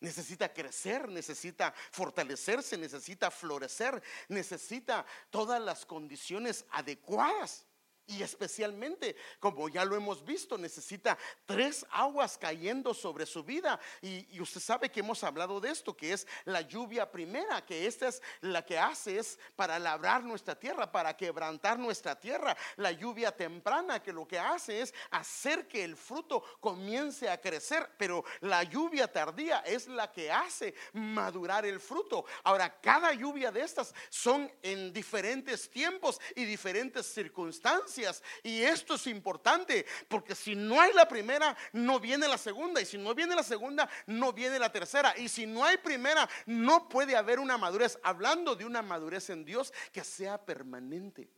[0.00, 7.64] Necesita crecer, necesita fortalecerse, necesita florecer, necesita todas las condiciones adecuadas
[8.06, 13.80] Y especialmente, como ya lo hemos visto, necesita tres aguas cayendo sobre su vida.
[14.02, 18.08] Y, usted sabe que hemos hablado de esto, que es la lluvia primera, que esta
[18.08, 22.54] es la que hace es para labrar nuestra tierra, para quebrantar nuestra tierra.
[22.76, 27.90] La lluvia temprana, que lo que hace es hacer que el fruto comience a crecer.
[27.96, 32.26] Pero la lluvia tardía es la que hace madurar el fruto.
[32.42, 37.93] Ahora, cada lluvia de estas son en diferentes tiempos y diferentes circunstancias.
[38.42, 42.80] Y esto es importante porque si no hay la primera, no viene la segunda.
[42.80, 45.14] Y si no viene la segunda, no viene la tercera.
[45.16, 47.98] Y si no hay primera, no puede haber una madurez.
[48.02, 51.28] Hablando de una madurez en Dios que sea permanente.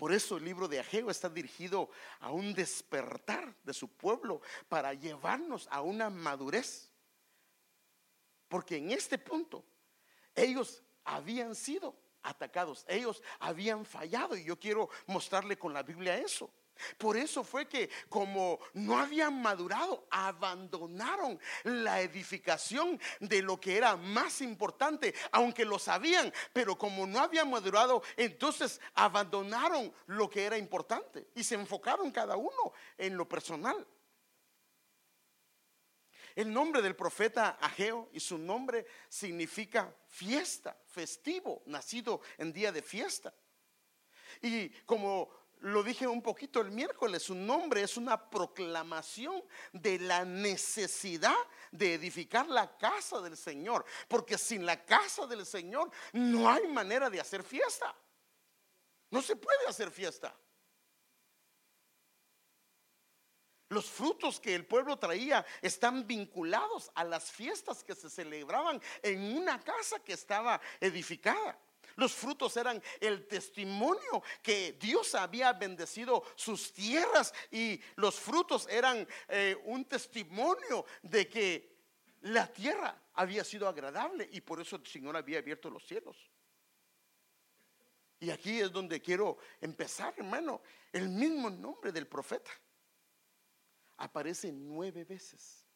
[0.00, 4.94] Por eso el libro de Ageo está dirigido a un despertar de su pueblo para
[4.94, 6.89] llevarnos a una madurez.
[8.50, 9.64] Porque en este punto
[10.34, 16.50] ellos habían sido atacados, ellos habían fallado y yo quiero mostrarle con la Biblia eso.
[16.98, 23.96] Por eso fue que como no habían madurado, abandonaron la edificación de lo que era
[23.96, 30.58] más importante, aunque lo sabían, pero como no habían madurado, entonces abandonaron lo que era
[30.58, 33.86] importante y se enfocaron cada uno en lo personal.
[36.36, 42.82] El nombre del profeta Ageo y su nombre significa fiesta, festivo, nacido en día de
[42.82, 43.34] fiesta.
[44.42, 50.24] Y como lo dije un poquito el miércoles, su nombre es una proclamación de la
[50.24, 51.36] necesidad
[51.70, 57.10] de edificar la casa del Señor, porque sin la casa del Señor no hay manera
[57.10, 57.94] de hacer fiesta.
[59.10, 60.34] No se puede hacer fiesta.
[63.70, 69.38] Los frutos que el pueblo traía están vinculados a las fiestas que se celebraban en
[69.38, 71.56] una casa que estaba edificada.
[71.94, 79.06] Los frutos eran el testimonio que Dios había bendecido sus tierras y los frutos eran
[79.28, 81.76] eh, un testimonio de que
[82.22, 86.16] la tierra había sido agradable y por eso el Señor había abierto los cielos.
[88.18, 90.60] Y aquí es donde quiero empezar, hermano,
[90.92, 92.50] el mismo nombre del profeta
[94.00, 95.66] aparece nueve veces,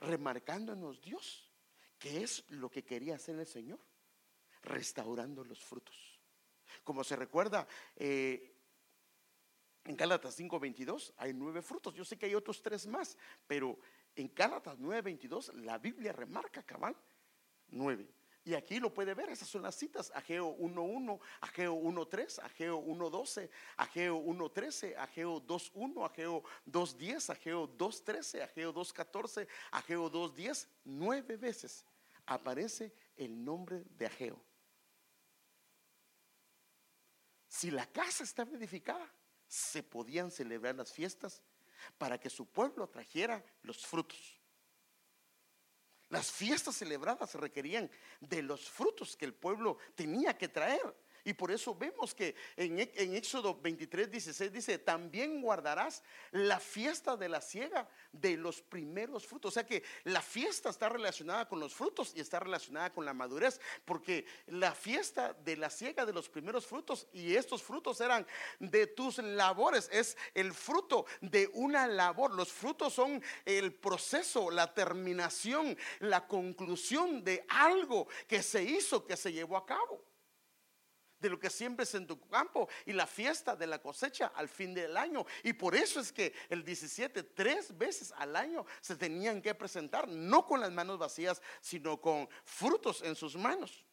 [0.00, 1.50] remarcándonos Dios,
[1.98, 3.80] que es lo que quería hacer el Señor,
[4.62, 6.20] restaurando los frutos.
[6.84, 8.54] Como se recuerda, eh,
[9.84, 11.94] en Gálatas 5:22 hay nueve frutos.
[11.94, 13.78] Yo sé que hay otros tres más, pero
[14.14, 16.96] en Gálatas 9:22 la Biblia remarca cabal
[17.68, 18.12] nueve.
[18.46, 23.48] Y aquí lo puede ver, esas son las citas, Ageo 1.1, Ageo 1.3, Ageo 1.12,
[23.78, 31.86] Ageo 1.13, Ageo 2.1, Ageo 2.10, Ageo 2.13, Ageo 2.14, Ageo 2.10, nueve veces
[32.26, 34.38] aparece el nombre de Ageo.
[37.48, 39.10] Si la casa estaba edificada,
[39.48, 41.42] se podían celebrar las fiestas
[41.96, 44.43] para que su pueblo trajera los frutos.
[46.14, 50.94] Las fiestas celebradas requerían de los frutos que el pueblo tenía que traer.
[51.24, 57.30] Y por eso vemos que en, Éxodo 23, 16 dice, también guardarás la fiesta de
[57.30, 59.52] la siega de los primeros frutos.
[59.52, 63.14] O sea que la fiesta está relacionada con los frutos y está relacionada con la
[63.14, 68.26] madurez, porque la fiesta de la siega de los primeros frutos y estos frutos eran
[68.58, 72.34] de tus labores, es el fruto de una labor.
[72.34, 79.16] Los frutos son el proceso, la terminación, la conclusión de algo que se hizo, que
[79.16, 80.13] se llevó a cabo
[81.24, 84.74] de lo que siembres en tu campo y la fiesta de la cosecha al fin
[84.74, 85.24] del año.
[85.42, 90.06] Y por eso es que el 17, tres veces al año se tenían que presentar,
[90.06, 93.86] no con las manos vacías, sino con frutos en sus manos.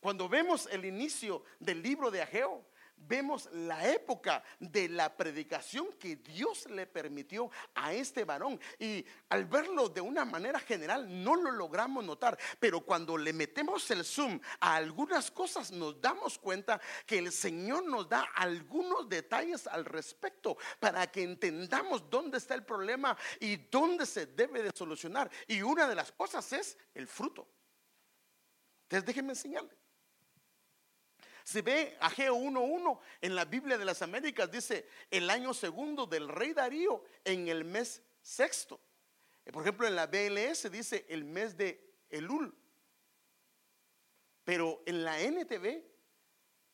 [0.00, 2.64] Cuando vemos el inicio del libro de Ageo,
[3.00, 8.60] vemos la época de la predicación que Dios le permitió a este varón.
[8.78, 13.90] Y al verlo de una manera general no lo logramos notar, pero cuando le metemos
[13.90, 19.66] el zoom a algunas cosas nos damos cuenta que el Señor nos da algunos detalles
[19.66, 25.30] al respecto para que entendamos dónde está el problema y dónde se debe de solucionar.
[25.46, 27.48] Y una de las cosas es el fruto.
[28.84, 29.79] Entonces déjenme enseñarle.
[31.44, 36.28] Si ve Ageo 1.1 en la Biblia de las Américas, dice el año segundo del
[36.28, 38.80] rey Darío en el mes sexto.
[39.52, 42.54] Por ejemplo, en la BLS dice el mes de Elul.
[44.44, 45.82] Pero en la NTV,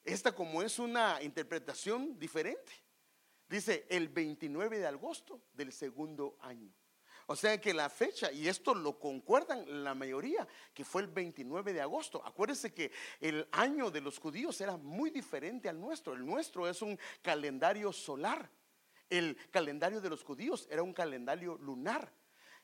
[0.04, 2.72] esta como es una interpretación diferente,
[3.48, 6.72] dice el 29 de agosto del segundo año.
[7.28, 11.72] O sea que la fecha, y esto lo concuerdan la mayoría, que fue el 29
[11.72, 12.24] de agosto.
[12.24, 16.14] Acuérdense que el año de los judíos era muy diferente al nuestro.
[16.14, 18.48] El nuestro es un calendario solar.
[19.10, 22.12] El calendario de los judíos era un calendario lunar.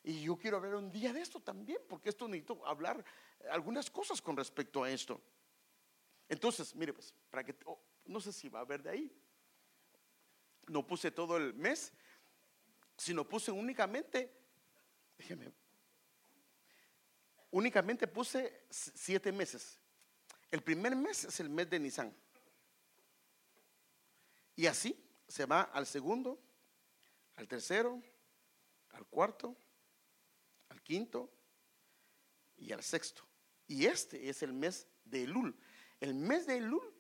[0.04, 3.04] Y yo quiero hablar un día de esto también, porque esto necesito hablar
[3.50, 5.20] algunas cosas con respecto a esto.
[6.28, 9.12] Entonces, mire, pues, para que, oh, no sé si va a ver de ahí.
[10.68, 11.92] No puse todo el mes,
[12.96, 14.41] sino puse únicamente,
[17.50, 19.78] únicamente puse siete meses.
[20.50, 22.14] El primer mes es el mes de Nisan.
[24.56, 26.38] Y así se va al segundo,
[27.36, 28.02] al tercero,
[28.90, 29.56] al cuarto,
[30.68, 31.32] al quinto
[32.56, 33.26] y al sexto.
[33.66, 35.56] Y este es el mes de Elul.
[36.00, 36.94] El mes de Elul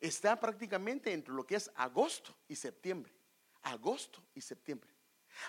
[0.00, 3.14] está prácticamente entre lo que es agosto y septiembre.
[3.62, 4.92] Agosto y septiembre.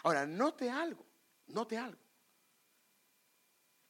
[0.03, 1.05] Ahora, note algo,
[1.47, 2.01] note algo.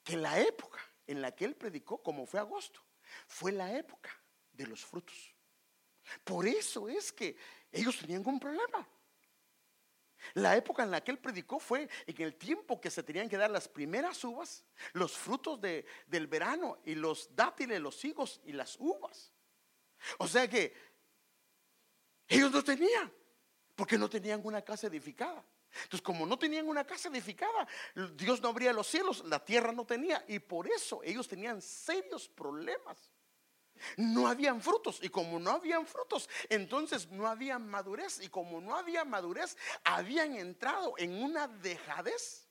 [0.03, 2.81] Que la época en la que él predicó, como fue agosto,
[3.27, 4.09] fue la época
[4.51, 5.35] de los frutos.
[6.23, 7.37] Por eso es que
[7.71, 8.87] ellos tenían un problema.
[10.35, 13.37] La época en la que él predicó fue en el tiempo que se tenían que
[13.37, 18.77] dar las primeras uvas, los frutos del verano y los dátiles, los higos y las
[18.79, 19.31] uvas.
[20.19, 20.73] O sea que
[22.27, 23.11] ellos no tenían,
[23.75, 25.43] porque no tenían una casa edificada.
[25.83, 27.67] Entonces, como no tenían una casa edificada,
[28.15, 32.27] Dios no abría los cielos, la tierra no tenía, y por eso ellos tenían serios
[32.27, 33.11] problemas.
[33.97, 38.75] No habían frutos y como no habían frutos, entonces no había madurez y como no
[38.75, 42.50] había madurez, habían entrado en una dejadez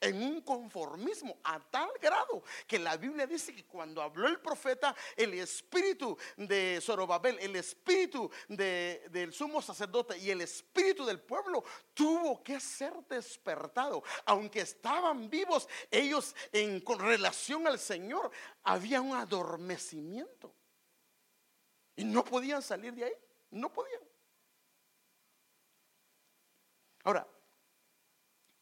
[0.00, 4.94] en un conformismo a tal grado que la Biblia dice que cuando habló el profeta,
[5.16, 12.42] el espíritu de Zorobabel, el espíritu del sumo sacerdote y el espíritu del pueblo tuvo
[12.42, 14.02] que ser despertado.
[14.24, 18.30] Aunque estaban vivos, ellos en relación al Señor
[18.62, 20.54] había un adormecimiento.
[21.96, 23.12] Y no podían salir de ahí,
[23.50, 24.00] no podían.
[27.02, 27.26] Ahora,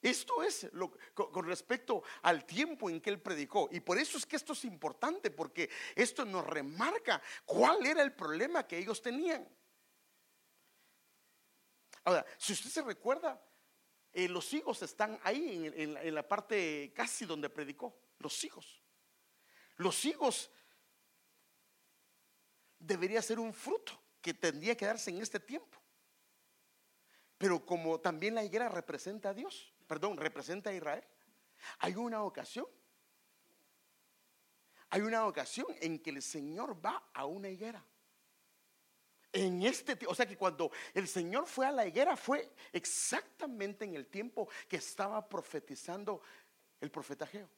[0.02, 3.68] esto es lo, con, respecto al tiempo en que él predicó.
[3.72, 8.12] Y por eso es que esto es importante, porque esto nos remarca cuál era el
[8.12, 9.48] problema que ellos tenían.
[12.04, 13.42] Ahora, si usted se recuerda,
[14.12, 17.98] eh, los hijos están ahí en, en, la parte casi donde predicó.
[18.18, 18.82] Los hijos.
[19.76, 20.50] Los hijos
[22.78, 25.78] debería ser un fruto que tendría que darse en este tiempo.
[27.38, 31.04] Pero como también la higuera representa a Dios, perdón, representa a Israel.
[31.78, 32.66] Hay una ocasión,
[34.90, 37.84] hay una ocasión en que el Señor va a una higuera.
[39.32, 43.94] En este, o sea que cuando el Señor fue a la higuera fue exactamente en
[43.94, 46.22] el tiempo que estaba profetizando
[46.80, 47.48] el profeta Geo.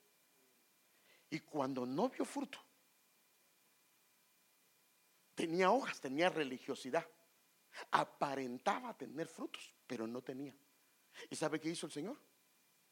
[1.30, 2.58] Y cuando no vio fruto,
[5.34, 7.06] tenía hojas, tenía religiosidad,
[7.92, 10.56] aparentaba tener frutos, pero no tenía.
[11.30, 12.16] ¿Y sabe qué hizo el Señor?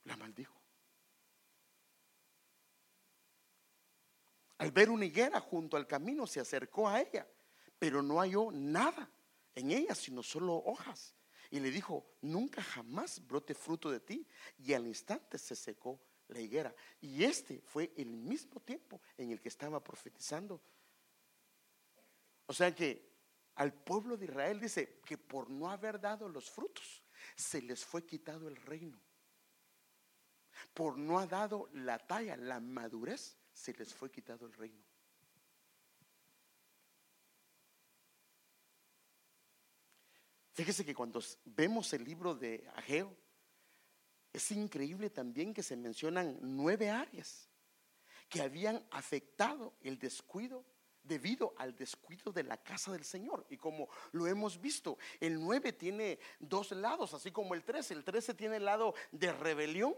[0.04, 0.60] La maldijo.
[4.58, 7.26] Al ver una higuera junto al camino se acercó a ella,
[7.78, 9.10] pero no halló nada
[9.54, 11.14] en ella, sino solo hojas.
[11.50, 14.26] Y le dijo, nunca jamás brote fruto de ti.
[14.58, 16.74] Y al instante se secó la higuera.
[17.00, 20.60] Y este fue el mismo tiempo en el que estaba profetizando.
[22.46, 23.14] O sea que
[23.56, 27.02] al pueblo de Israel dice que por no haber dado los frutos,
[27.34, 29.00] se les fue quitado el reino.
[30.72, 34.82] Por no haber dado la talla, la madurez, se les fue quitado el reino.
[40.52, 43.14] Fíjese que cuando vemos el libro de Ageo,
[44.32, 47.48] es increíble también que se mencionan nueve áreas
[48.28, 50.64] que habían afectado el descuido
[51.07, 53.47] debido al descuido de la casa del Señor.
[53.51, 57.95] Y como lo hemos visto, el 9 tiene dos lados, así como el 13.
[57.95, 59.95] El 13 tiene el lado de rebelión,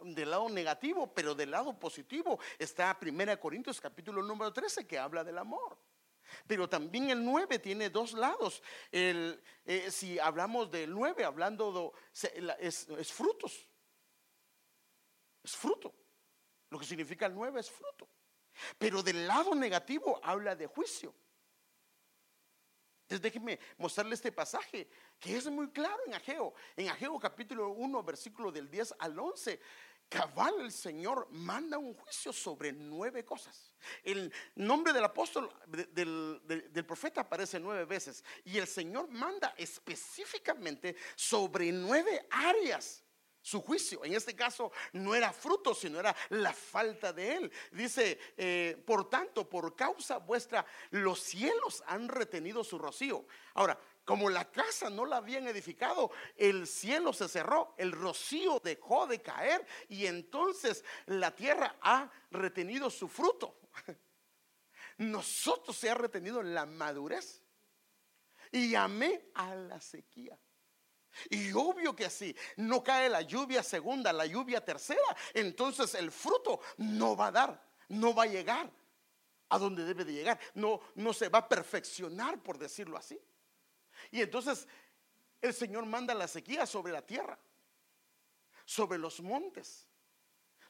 [0.00, 5.24] del lado negativo, pero del lado positivo está 1 Corintios capítulo número 13 que habla
[5.24, 5.76] del amor.
[6.46, 8.62] Pero también el 9 tiene dos lados.
[8.92, 13.68] El, eh, si hablamos del 9, hablando de, es, es frutos.
[15.42, 15.92] Es fruto.
[16.70, 18.08] Lo que significa el 9 es fruto.
[18.78, 21.14] Pero del lado negativo habla de juicio.
[23.02, 24.88] Entonces déjenme mostrarle este pasaje
[25.18, 26.54] que es muy claro en Ageo.
[26.76, 29.60] En Ageo capítulo 1, versículo del 10 al 11.
[30.08, 33.72] Cabal el Señor manda un juicio sobre nueve cosas.
[34.02, 38.24] El nombre del apóstol, del, del, profeta aparece nueve veces.
[38.44, 43.04] Y el Señor manda específicamente sobre nueve áreas
[43.42, 44.04] su juicio.
[44.04, 47.52] En este caso no era fruto, sino era la falta de él.
[47.72, 53.26] Dice, eh, por tanto, por causa vuestra, los cielos han retenido su rocío.
[53.54, 59.06] Ahora, como la casa no la habían edificado, el cielo se cerró, el rocío dejó
[59.06, 63.60] de caer y entonces la tierra ha retenido su fruto.
[64.98, 67.42] Nosotros se ha retenido la madurez
[68.50, 70.38] y llamé a la sequía.
[71.28, 76.60] Y obvio que así, no cae la lluvia segunda, la lluvia tercera, entonces el fruto
[76.78, 78.70] no va a dar, no va a llegar
[79.48, 83.20] a donde debe de llegar, no, no se va a perfeccionar, por decirlo así.
[84.10, 84.66] Y entonces
[85.40, 87.38] el Señor manda la sequía sobre la tierra,
[88.64, 89.88] sobre los montes,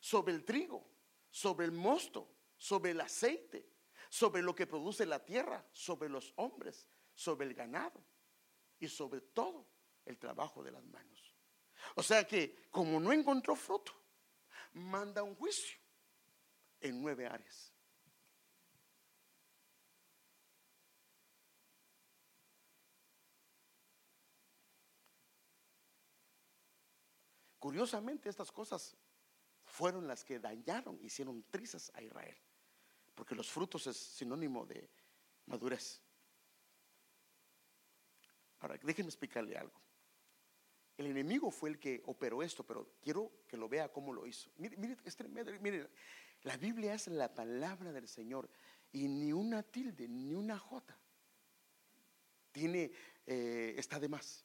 [0.00, 0.86] sobre el trigo,
[1.30, 3.68] sobre el mosto, sobre el aceite,
[4.08, 8.02] sobre lo que produce la tierra, sobre los hombres, sobre el ganado
[8.78, 9.66] y sobre todo
[10.04, 11.34] el trabajo de las manos.
[11.96, 13.92] O sea que como no encontró fruto,
[14.72, 15.78] manda un juicio
[16.80, 17.72] en nueve áreas.
[27.58, 28.96] Curiosamente, estas cosas
[29.64, 32.36] fueron las que dañaron, hicieron trizas a Israel,
[33.14, 34.88] porque los frutos es sinónimo de
[35.44, 36.00] madurez.
[38.60, 39.78] Ahora, déjenme explicarle algo.
[41.00, 44.50] El enemigo fue el que operó esto, pero quiero que lo vea cómo lo hizo.
[44.58, 45.88] Mire, mire,
[46.42, 48.50] la Biblia es la palabra del Señor
[48.92, 51.00] y ni una tilde, ni una jota
[52.52, 52.92] tiene,
[53.26, 54.44] eh, está de más.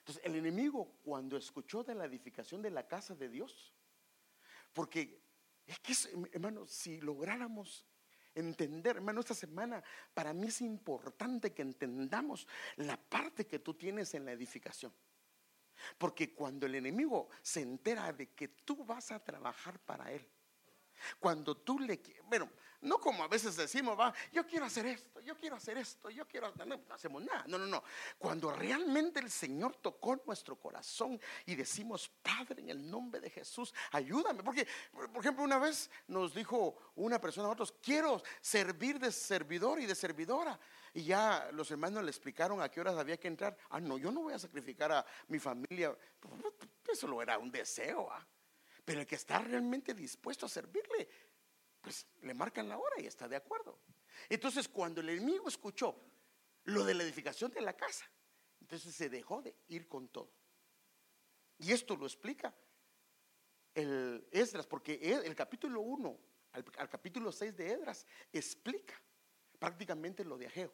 [0.00, 3.72] Entonces, el enemigo cuando escuchó de la edificación de la casa de Dios,
[4.74, 5.22] porque
[5.66, 5.94] es que,
[6.32, 7.86] hermano, si lográramos
[8.34, 14.12] entender, hermano, esta semana para mí es importante que entendamos la parte que tú tienes
[14.12, 14.92] en la edificación.
[15.98, 20.26] Porque cuando el enemigo se entera de que tú vas a trabajar para él,
[21.18, 22.50] cuando tú le, bueno,
[22.82, 26.26] no como a veces decimos, va, yo quiero hacer esto, yo quiero hacer esto, yo
[26.26, 27.44] quiero, no, no hacemos nada.
[27.46, 27.82] No, no, no.
[28.18, 33.74] Cuando realmente el Señor tocó nuestro corazón y decimos, Padre, en el nombre de Jesús,
[33.92, 34.42] ayúdame.
[34.42, 39.80] Porque, por ejemplo, una vez nos dijo una persona a otros, quiero servir de servidor
[39.80, 40.58] y de servidora.
[40.94, 43.56] Y ya los hermanos le explicaron a qué horas había que entrar.
[43.70, 45.96] Ah, no, yo no voy a sacrificar a mi familia.
[46.88, 48.10] Eso lo era un deseo.
[48.10, 48.26] ¿ah?
[48.84, 51.08] Pero el que está realmente dispuesto a servirle,
[51.80, 53.78] pues le marcan la hora y está de acuerdo.
[54.28, 55.96] Entonces cuando el enemigo escuchó
[56.64, 58.10] lo de la edificación de la casa,
[58.60, 60.32] entonces se dejó de ir con todo.
[61.58, 62.54] Y esto lo explica
[63.74, 66.18] el Esdras, porque el capítulo 1
[66.52, 69.00] al, capítulo 6 de Esdras explica
[69.58, 70.72] prácticamente lo de Ageo.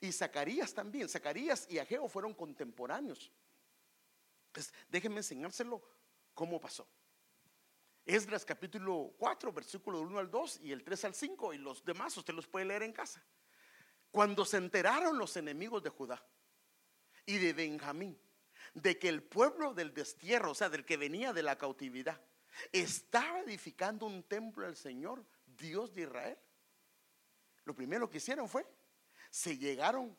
[0.00, 3.32] Y Zacarías también, Zacarías y Ageo fueron contemporáneos.
[4.48, 5.82] Entonces, déjenme enseñárselo
[6.34, 6.88] cómo pasó.
[8.04, 12.16] Esdras capítulo 4, versículo 1 al 2 y el 3 al 5 y los demás
[12.16, 13.22] usted los puede leer en casa.
[14.10, 16.24] Cuando se enteraron los enemigos de Judá
[17.26, 18.18] y de Benjamín
[18.74, 22.20] de que el pueblo del destierro, o sea, del que venía de la cautividad,
[22.72, 26.38] estaba edificando un templo al Señor, Dios de Israel,
[27.64, 28.66] lo primero que hicieron fue,
[29.30, 30.16] se llegaron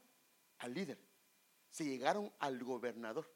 [0.60, 1.00] al líder,
[1.70, 3.32] se llegaron al gobernador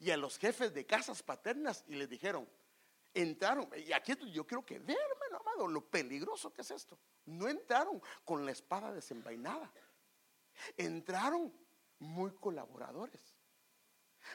[0.00, 2.48] y a los jefes de casas paternas y les dijeron,
[3.14, 6.98] entraron, y aquí yo quiero que vean, hermano amado, lo peligroso que es esto.
[7.24, 9.72] No entraron con la espada desenvainada,
[10.76, 11.52] entraron
[11.98, 13.34] muy colaboradores.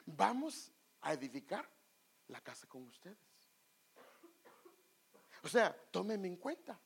[0.06, 1.70] Vamos a edificar
[2.28, 3.18] la casa con ustedes.
[5.44, 6.80] O sea, tómenme en cuenta.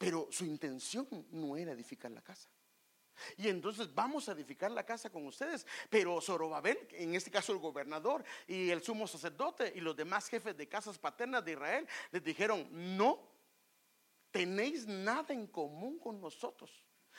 [0.00, 2.48] Pero su intención no era edificar la casa.
[3.36, 5.66] Y entonces vamos a edificar la casa con ustedes.
[5.90, 10.56] Pero Zorobabel, en este caso el gobernador y el sumo sacerdote y los demás jefes
[10.56, 13.28] de casas paternas de Israel, les dijeron, no
[14.30, 16.70] tenéis nada en común con nosotros.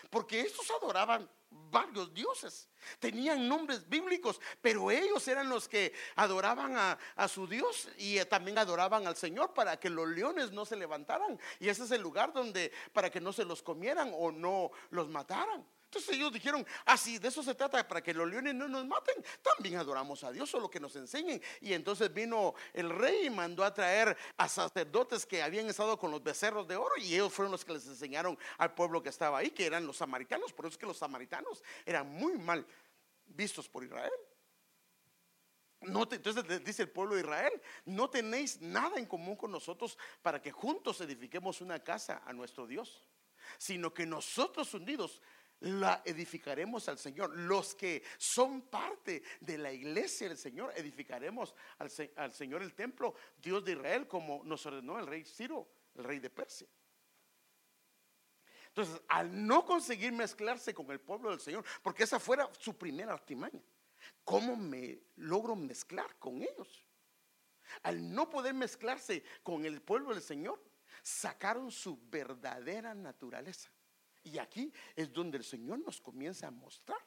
[0.10, 6.98] Porque estos adoraban varios dioses, tenían nombres bíblicos, pero ellos eran los que adoraban a,
[7.16, 11.40] a, su Dios y también adoraban al Señor para que los leones no se levantaran.
[11.60, 15.10] Y ese es el lugar donde, para que no se los comieran o no los
[15.10, 15.66] mataran.
[15.92, 18.86] Entonces ellos dijeron, así ah, de eso se trata, para que los leones no nos
[18.86, 21.42] maten, también adoramos a Dios, solo que nos enseñen.
[21.60, 26.10] Y entonces vino el rey y mandó a traer a sacerdotes que habían estado con
[26.10, 29.40] los becerros de oro y ellos fueron los que les enseñaron al pueblo que estaba
[29.40, 30.54] ahí, que eran los samaritanos.
[30.54, 32.66] Por eso es que los samaritanos eran muy mal
[33.26, 34.14] vistos por Israel.
[35.82, 40.42] No entonces dice el pueblo de Israel, no tenéis nada en común con nosotros para
[40.42, 43.04] que juntos edifiquemos una casa a nuestro Dios,
[43.58, 45.22] sino que nosotros unidos
[45.62, 47.36] la edificaremos al Señor.
[47.36, 53.64] Los que son parte de la iglesia del Señor, edificaremos al, Señor el templo, Dios
[53.64, 56.68] de Israel, como nos ordenó el rey Ciro, el rey de Persia.
[58.68, 63.14] Entonces, al no conseguir mezclarse con el pueblo del Señor, porque esa fuera su primera
[63.14, 63.62] artimaña,
[64.24, 66.86] ¿cómo me logro mezclar con ellos?
[67.84, 70.62] Al no poder mezclarse con el pueblo del Señor,
[71.04, 73.72] sacaron su verdadera naturaleza.
[74.24, 77.00] Y aquí es donde el Señor nos comienza a mostrar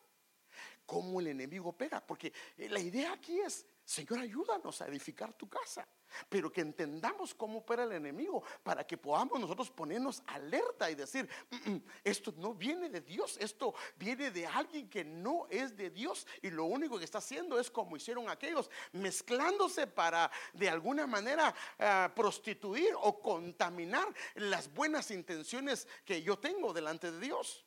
[0.84, 2.04] cómo el enemigo pega.
[2.04, 5.86] Porque la idea aquí es, Señor, ayúdanos a edificar tu casa
[6.28, 11.28] pero que entendamos cómo opera el enemigo para que podamos nosotros ponernos alerta y decir,
[11.50, 15.90] mm, mm, esto no viene de Dios, esto viene de alguien que no es de
[15.90, 21.06] Dios y lo único que está haciendo es como hicieron aquellos, mezclándose para de alguna
[21.06, 27.64] manera ah, prostituir o contaminar las buenas intenciones que yo tengo delante de Dios.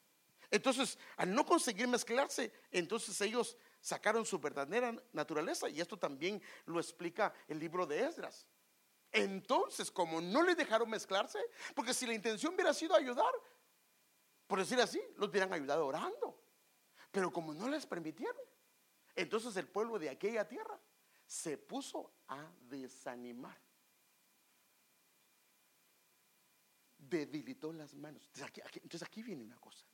[0.49, 6.80] Entonces, al no conseguir mezclarse, entonces ellos sacaron su verdadera naturaleza y esto también lo
[6.80, 8.47] explica el libro de Esdras.
[9.11, 11.39] Entonces, como no le dejaron mezclarse,
[11.75, 13.32] porque si la intención hubiera sido ayudar,
[14.47, 16.41] por decir así, los hubieran ayudado orando.
[17.11, 18.41] Pero como no les permitieron,
[19.15, 20.80] entonces el pueblo de aquella tierra
[21.25, 23.57] se puso a desanimar.
[26.97, 28.30] Debilitó las manos.
[28.75, 29.86] entonces aquí viene una cosa.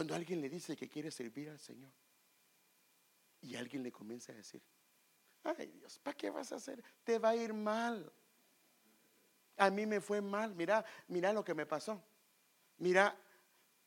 [0.00, 1.92] Cuando alguien le dice que quiere servir al Señor
[3.42, 4.62] y alguien le comienza a decir,
[5.44, 6.82] ay Dios, ¿para qué vas a hacer?
[7.04, 8.10] Te va a ir mal.
[9.58, 12.02] A mí me fue mal, mira, mira lo que me pasó.
[12.78, 13.14] Mira,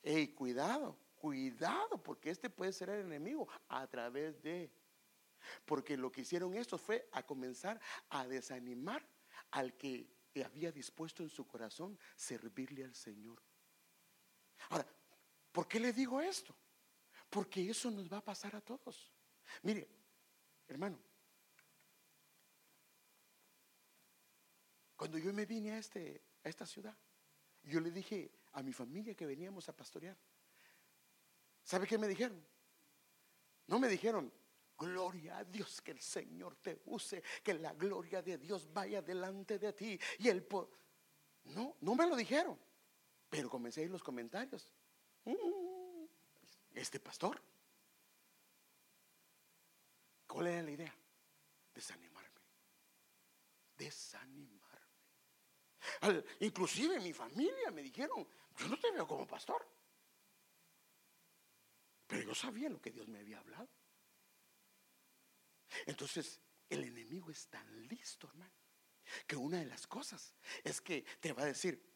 [0.04, 4.72] hey, cuidado, cuidado, porque este puede ser el enemigo a través de...
[5.66, 9.04] Porque lo que hicieron estos fue a comenzar a desanimar
[9.50, 13.42] al que había dispuesto en su corazón servirle al Señor.
[14.70, 14.86] Ahora,
[15.54, 16.54] ¿Por qué le digo esto?
[17.30, 19.14] Porque eso nos va a pasar a todos.
[19.62, 19.88] Mire,
[20.68, 21.00] hermano,
[24.96, 26.98] cuando yo me vine a, este, a esta ciudad,
[27.62, 30.18] yo le dije a mi familia que veníamos a pastorear.
[31.64, 32.44] ¿Sabe qué me dijeron?
[33.68, 34.34] No me dijeron,
[34.76, 39.60] gloria a Dios que el Señor te use, que la gloria de Dios vaya delante
[39.60, 40.48] de ti y el
[41.44, 42.60] No, no me lo dijeron,
[43.30, 44.72] pero comencé a ir los comentarios.
[45.26, 46.06] Mm,
[46.74, 47.42] este pastor.
[50.28, 50.96] ¿Cuál era la idea?
[51.74, 52.42] Desanimarme.
[53.78, 54.64] Desanimarme.
[56.40, 59.68] inclusive mi familia me dijeron, yo no te veo como pastor.
[62.08, 63.70] Pero yo sabía lo que Dios me había hablado.
[65.86, 68.54] Entonces, el enemigo es tan listo, hermano,
[69.28, 71.93] que una de las cosas es que te va a decir,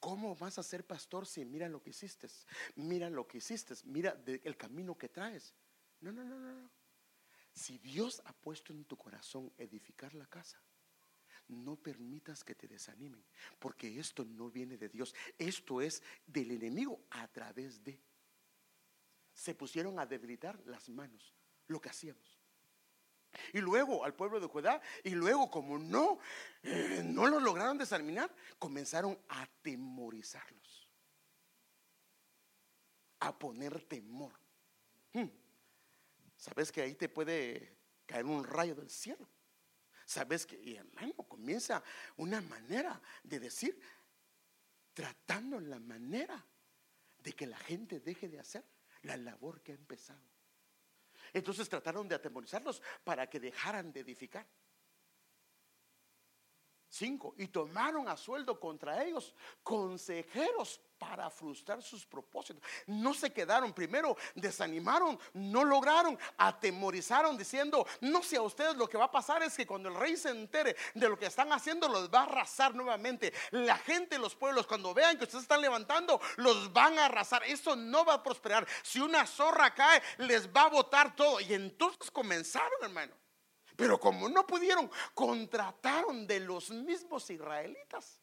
[0.00, 2.28] ¿Cómo vas a ser pastor si mira lo que hiciste?
[2.76, 5.54] Mira lo que hiciste, mira el camino que traes.
[6.00, 6.70] No, no, no, no.
[7.52, 10.62] Si Dios ha puesto en tu corazón edificar la casa,
[11.48, 13.24] no permitas que te desanimen,
[13.58, 18.00] porque esto no viene de Dios, esto es del enemigo a través de.
[19.32, 21.34] Se pusieron a debilitar las manos,
[21.66, 22.37] lo que hacíamos.
[23.52, 26.18] Y luego al pueblo de Judá, y luego como no,
[26.62, 30.88] eh, no lo lograron desanimar, comenzaron a temorizarlos,
[33.20, 34.32] a poner temor.
[35.12, 35.28] Hmm.
[36.36, 37.76] Sabes que ahí te puede
[38.06, 39.28] caer un rayo del cielo.
[40.04, 41.82] Sabes que, y hermano, comienza
[42.16, 43.78] una manera de decir,
[44.94, 46.42] tratando la manera
[47.18, 48.64] de que la gente deje de hacer
[49.02, 50.37] la labor que ha empezado.
[51.32, 54.46] Entonces trataron de atemorizarlos para que dejaran de edificar.
[56.88, 62.62] Cinco, y tomaron a sueldo contra ellos consejeros para frustrar sus propósitos.
[62.86, 68.98] No se quedaron, primero desanimaron, no lograron, atemorizaron diciendo, no sé a ustedes lo que
[68.98, 71.88] va a pasar es que cuando el rey se entere de lo que están haciendo,
[71.88, 73.32] los va a arrasar nuevamente.
[73.52, 77.44] La gente, los pueblos, cuando vean que ustedes están levantando, los van a arrasar.
[77.44, 78.66] Eso no va a prosperar.
[78.82, 81.40] Si una zorra cae, les va a botar todo.
[81.40, 83.14] Y entonces comenzaron, hermano.
[83.76, 88.20] Pero como no pudieron, contrataron de los mismos israelitas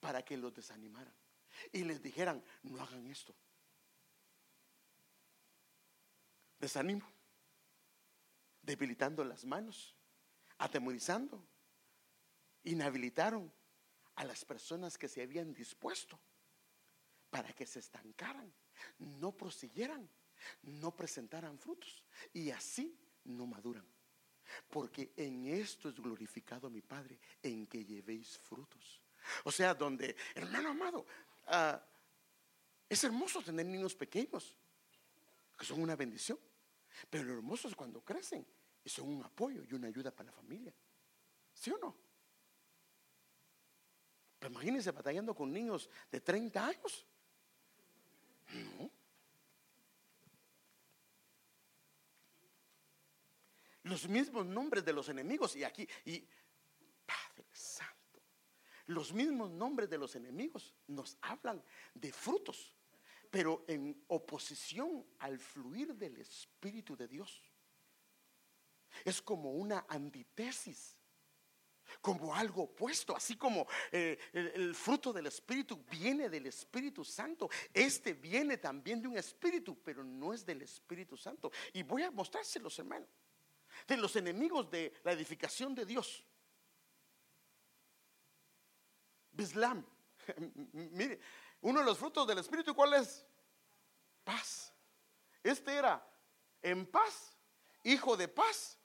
[0.00, 1.12] para que los desanimaran
[1.72, 3.34] y les dijeran, no hagan esto.
[6.58, 7.06] Desánimo,
[8.62, 9.94] debilitando las manos,
[10.58, 11.46] atemorizando,
[12.64, 13.52] inhabilitaron
[14.16, 16.18] a las personas que se habían dispuesto
[17.30, 18.52] para que se estancaran,
[18.98, 20.08] no prosiguieran,
[20.62, 23.86] no presentaran frutos y así no maduran.
[24.68, 29.02] Porque en esto es glorificado mi Padre, en que llevéis frutos.
[29.44, 31.04] O sea, donde, hermano amado,
[31.46, 31.80] ah,
[32.88, 34.56] Es hermoso tener niños pequeños,
[35.58, 36.38] que son una bendición.
[37.10, 38.46] Pero lo hermoso es cuando crecen
[38.82, 40.72] y son un apoyo y una ayuda para la familia.
[41.52, 41.96] ¿Sí o no?
[44.38, 47.06] Pero imagínense batallando con niños de 30 años.
[48.78, 48.90] No.
[53.82, 56.26] Los mismos nombres de los enemigos y aquí, y
[58.86, 61.62] los mismos nombres de los enemigos nos hablan
[61.94, 62.74] de frutos,
[63.30, 67.42] pero en oposición al fluir del Espíritu de Dios.
[69.04, 70.96] Es como una antitesis
[72.00, 78.12] como algo opuesto, así como eh, el, fruto del Espíritu viene del Espíritu Santo, este
[78.12, 81.50] viene también de un Espíritu, pero no es del Espíritu Santo.
[81.72, 83.06] Y voy a mostrárselos, hermano,
[83.86, 86.24] de los enemigos de la edificación de Dios.
[89.36, 89.84] Bislam,
[90.72, 91.20] mire,
[91.60, 93.24] uno de los frutos del Espíritu, ¿cuál es?
[94.24, 94.72] Paz.
[95.42, 96.04] Este era
[96.62, 97.36] en paz,
[97.84, 98.76] hijo de paz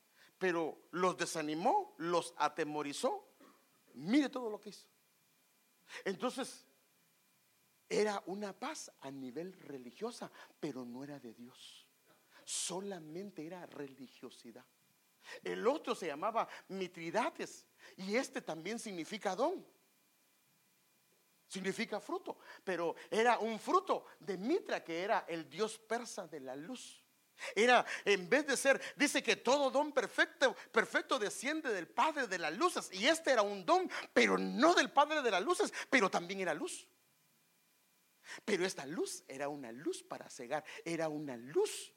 [0.41, 3.35] pero los desanimó, los atemorizó.
[3.93, 4.87] Mire todo lo que hizo.
[6.03, 6.65] Entonces,
[7.87, 11.87] era una paz a nivel religiosa, pero no era de Dios.
[12.43, 14.65] Solamente era religiosidad.
[15.43, 19.63] El otro se llamaba Mitridates y este también significa don.
[21.51, 26.55] Significa fruto, pero era un fruto de Mitra que era el dios persa de la
[26.55, 27.03] luz.
[27.53, 32.39] Era, en vez de ser, dice que todo don perfecto, perfecto desciende del Padre de
[32.39, 32.89] las luces.
[32.93, 36.53] Y este era un don, pero no del Padre de las luces, pero también era
[36.53, 36.87] luz.
[38.45, 41.93] Pero esta luz era una luz para cegar, era una luz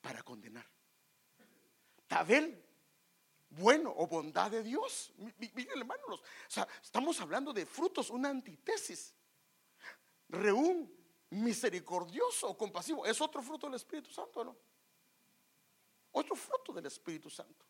[0.00, 0.64] para condenar.
[2.06, 2.64] Tabel,
[3.52, 5.12] bueno o bondad de Dios.
[5.38, 9.14] Miren, hermanos, o sea, estamos hablando de frutos, una antítesis.
[10.28, 10.90] Reún,
[11.30, 13.04] misericordioso compasivo.
[13.06, 14.56] Es otro fruto del Espíritu Santo, ¿no?
[16.12, 17.66] Otro fruto del Espíritu Santo.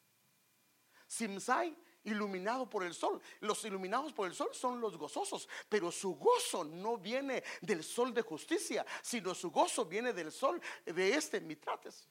[1.06, 3.20] Simsai, iluminado por el sol.
[3.40, 8.12] Los iluminados por el sol son los gozosos, pero su gozo no viene del sol
[8.12, 12.08] de justicia, sino su gozo viene del sol de este Mitrates.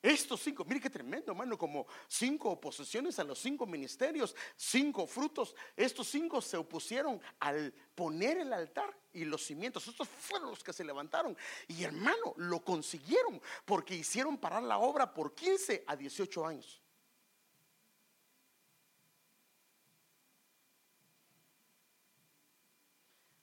[0.00, 5.56] Estos cinco, mire qué tremendo, hermano, como cinco oposiciones a los cinco ministerios, cinco frutos.
[5.76, 9.88] Estos cinco se opusieron al poner el altar y los cimientos.
[9.88, 11.36] Estos fueron los que se levantaron.
[11.66, 16.80] Y hermano, lo consiguieron porque hicieron parar la obra por 15 a 18 años.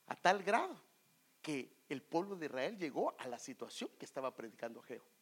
[0.08, 0.80] A tal grado
[1.42, 5.15] que el pueblo de Israel llegó a la situación que estaba predicando Geo.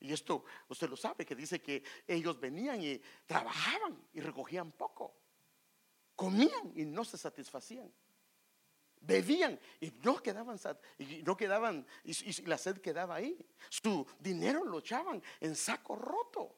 [0.00, 5.14] Y esto usted lo sabe, que dice que ellos venían y trabajaban y recogían poco.
[6.14, 7.92] Comían y no se satisfacían.
[9.00, 10.58] Bebían y no quedaban,
[10.98, 13.38] y no quedaban, y, la sed quedaba ahí.
[13.68, 16.56] Su dinero lo echaban en saco roto.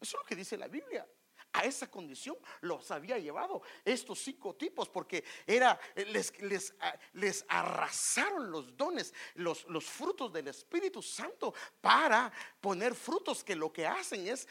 [0.00, 1.06] Eso es lo que dice la Biblia
[1.52, 6.74] a esa condición los había llevado estos cinco tipos porque era les, les,
[7.14, 13.72] les arrasaron los dones, los, los frutos del Espíritu Santo para poner frutos que lo
[13.72, 14.46] que hacen es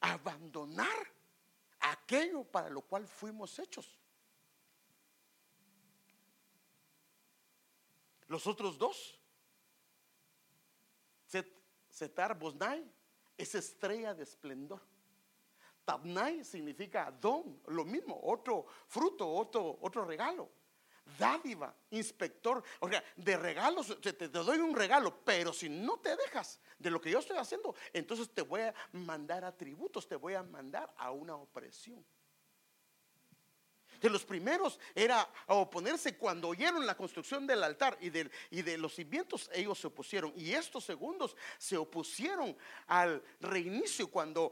[0.00, 1.12] abandonar
[1.80, 3.98] aquello para lo cual fuimos hechos.
[8.28, 9.18] Los otros dos,
[11.90, 12.90] Setar Bosnai,
[13.36, 14.80] es estrella de esplendor.
[15.84, 20.50] Tabnai significa don, lo mismo, otro fruto, otro, otro regalo.
[21.18, 26.60] Dádiva, inspector, o sea, de regalos, te, doy un regalo, pero si no te dejas
[26.78, 30.42] de lo que yo estoy haciendo, entonces te voy a mandar atributos, te voy a
[30.44, 32.04] mandar a una opresión.
[34.00, 38.62] De los primeros era a oponerse cuando oyeron la construcción del altar y de, y
[38.62, 40.32] de los cimientos, ellos se opusieron.
[40.36, 42.56] Y estos segundos se opusieron
[42.88, 44.50] al reinicio cuando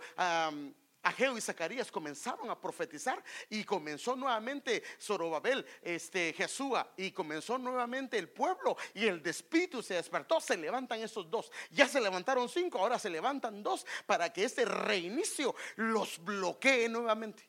[1.03, 8.19] Ageo y Zacarías comenzaron a profetizar y comenzó nuevamente Zorobabel, este Jesúa y comenzó nuevamente
[8.19, 11.51] el pueblo y el espíritu se despertó, se levantan esos dos.
[11.71, 17.49] Ya se levantaron cinco, ahora se levantan dos para que este reinicio los bloquee nuevamente.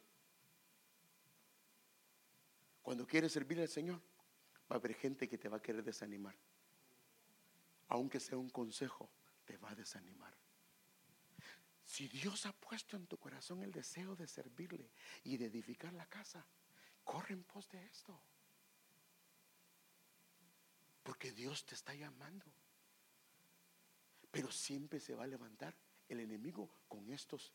[2.81, 3.99] Cuando quieres servir al Señor,
[4.71, 6.35] va a haber gente que te va a querer desanimar.
[7.89, 9.09] Aunque sea un consejo,
[9.43, 10.40] te va a desanimar.
[11.91, 14.89] Si Dios ha puesto en tu corazón el deseo de servirle
[15.25, 16.47] y de edificar la casa,
[17.03, 18.17] corre en pos de esto.
[21.03, 22.45] Porque Dios te está llamando.
[24.31, 25.75] Pero siempre se va a levantar
[26.07, 27.51] el enemigo con estos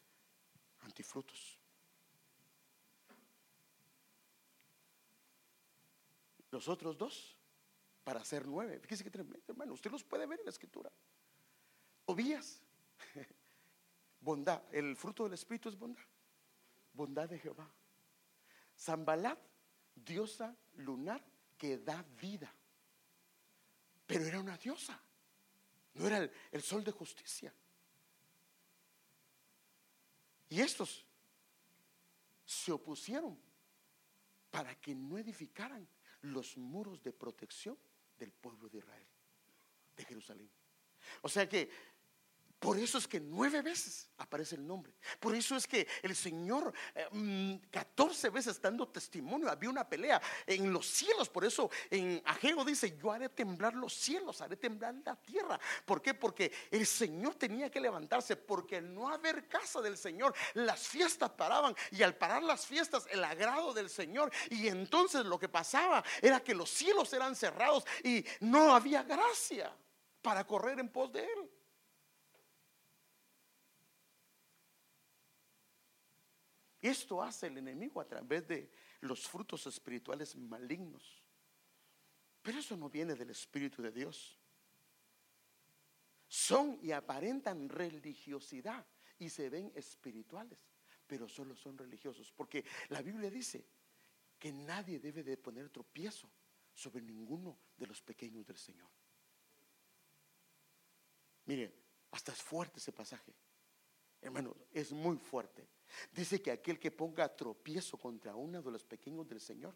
[0.80, 1.58] antifrutos.
[6.50, 7.38] los otros dos
[8.04, 8.78] para hacer nueve.
[8.80, 9.72] Fíjese que tremendo, hermano.
[9.72, 10.92] Usted los puede ver en la escritura.
[12.04, 12.60] Obías,
[14.26, 14.60] bondad.
[14.72, 16.02] El fruto del Espíritu es bondad.
[16.92, 17.70] Bondad de Jehová.
[18.76, 19.38] Zambalat,
[19.94, 21.24] diosa lunar
[21.56, 22.52] que da vida.
[24.04, 25.00] Pero era una diosa.
[25.94, 27.54] No era el, el sol de justicia.
[30.48, 31.06] Y estos
[32.44, 33.38] se opusieron
[34.50, 35.86] para que no edificaran
[36.22, 37.78] los muros de protección
[38.18, 39.06] del pueblo de Israel,
[39.96, 40.50] de Jerusalén.
[41.22, 41.70] O sea que
[42.66, 44.92] por eso es que nueve veces aparece el nombre.
[45.20, 50.20] Por eso es que el Señor, eh, mm, catorce veces dando testimonio, había una pelea
[50.44, 51.28] en los cielos.
[51.28, 55.60] Por eso en Ageo dice, yo haré temblar los cielos, haré temblar la tierra.
[55.84, 56.12] ¿Por qué?
[56.12, 61.30] Porque el Señor tenía que levantarse, porque al no haber casa del Señor, las fiestas
[61.30, 61.72] paraban.
[61.92, 64.32] Y al parar las fiestas, el agrado del Señor.
[64.50, 69.72] Y entonces lo que pasaba era que los cielos eran cerrados y no había gracia
[70.20, 71.55] para correr en pos de Él.
[76.86, 78.70] Esto hace el enemigo a través de
[79.00, 81.20] los frutos espirituales malignos.
[82.40, 84.38] Pero eso no viene del Espíritu de Dios.
[86.28, 88.86] Son y aparentan religiosidad
[89.18, 90.64] y se ven espirituales,
[91.08, 92.30] pero solo son religiosos.
[92.30, 93.66] Porque la Biblia dice
[94.38, 96.30] que nadie debe de poner tropiezo
[96.72, 98.88] sobre ninguno de los pequeños del Señor.
[101.46, 101.74] Mire,
[102.12, 103.34] hasta es fuerte ese pasaje.
[104.20, 105.66] Hermano, es muy fuerte.
[106.12, 109.74] Dice que aquel que ponga tropiezo contra uno de los pequeños del Señor,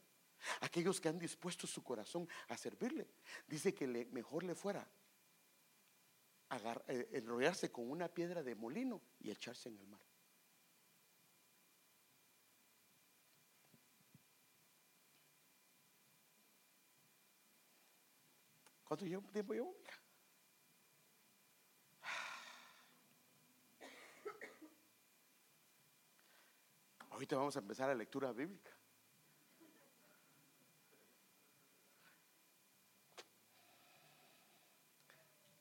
[0.61, 3.09] aquellos que han dispuesto su corazón a servirle,
[3.47, 4.87] dice que mejor le fuera
[6.89, 10.01] eh, enrollarse con una piedra de molino y echarse en el mar.
[18.85, 19.77] ¿Cuánto tiempo llevo?
[27.21, 28.71] Ahorita vamos a empezar la lectura bíblica.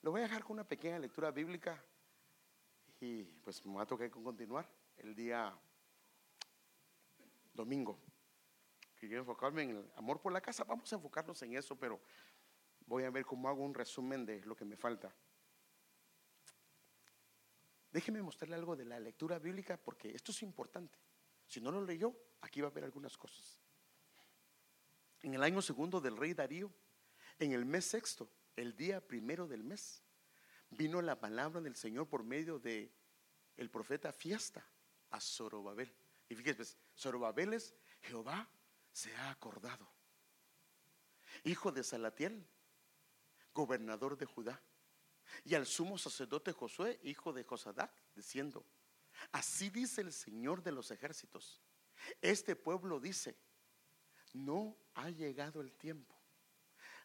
[0.01, 1.83] Lo voy a dejar con una pequeña lectura bíblica
[3.01, 5.53] y pues me va a tocar continuar el día
[7.53, 7.99] domingo.
[8.97, 10.63] Quiero enfocarme en el amor por la casa.
[10.63, 11.99] Vamos a enfocarnos en eso, pero
[12.85, 15.13] voy a ver cómo hago un resumen de lo que me falta.
[17.91, 20.97] Déjeme mostrarle algo de la lectura bíblica porque esto es importante.
[21.49, 23.59] Si no lo leyó, aquí va a ver algunas cosas.
[25.23, 26.71] En el año segundo del rey Darío,
[27.39, 30.03] en el mes sexto, el día primero del mes,
[30.69, 32.93] vino la palabra del Señor por medio de
[33.57, 34.63] el profeta Fiesta
[35.09, 35.91] a Zorobabel.
[36.29, 38.47] Y fíjese, pues, Zorobabel es Jehová
[38.91, 39.89] se ha acordado.
[41.43, 42.47] Hijo de Salatiel,
[43.55, 44.61] gobernador de Judá.
[45.45, 48.63] Y al sumo sacerdote Josué, hijo de Josadac, diciendo,
[49.31, 51.61] Así dice el Señor de los ejércitos.
[52.21, 53.37] Este pueblo dice,
[54.33, 56.15] no ha llegado el tiempo.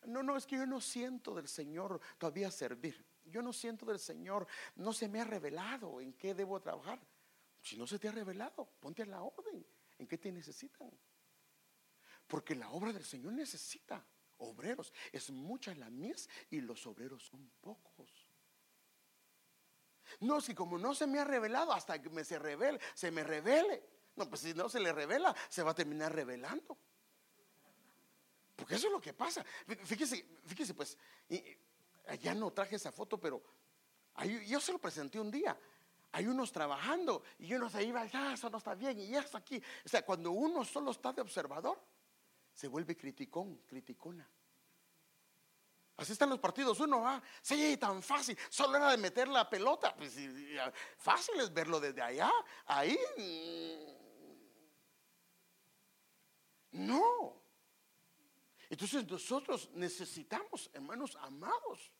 [0.06, 3.04] No, no, es que yo no siento del Señor todavía servir.
[3.24, 4.46] Yo no siento del Señor,
[4.76, 7.00] no se me ha revelado en qué debo trabajar.
[7.62, 9.66] Si no se te ha revelado, ponte a la orden.
[9.98, 10.90] ¿En qué te necesitan?
[12.26, 14.04] Porque la obra del Señor necesita
[14.38, 14.92] obreros.
[15.10, 18.23] Es mucha la mies y los obreros son pocos.
[20.20, 23.24] No, si como no se me ha revelado, hasta que me se revele, se me
[23.24, 23.82] revele.
[24.16, 26.78] No, pues si no se le revela, se va a terminar revelando.
[28.54, 29.44] Porque eso es lo que pasa.
[29.84, 30.96] Fíjese, fíjese, pues,
[32.20, 33.42] ya no traje esa foto, pero
[34.46, 35.58] yo se lo presenté un día.
[36.12, 39.38] Hay unos trabajando y uno se iba, ya, eso no está bien, y ya está
[39.38, 39.60] aquí.
[39.84, 41.82] O sea, cuando uno solo está de observador,
[42.52, 44.30] se vuelve criticón, criticona.
[45.96, 46.80] Así están los partidos.
[46.80, 48.36] Uno va, sí, tan fácil.
[48.48, 49.94] Solo era de meter la pelota.
[49.94, 50.16] Pues,
[50.98, 52.32] fácil es verlo desde allá.
[52.66, 52.98] Ahí.
[56.72, 57.42] No.
[58.68, 61.92] Entonces nosotros necesitamos, hermanos amados,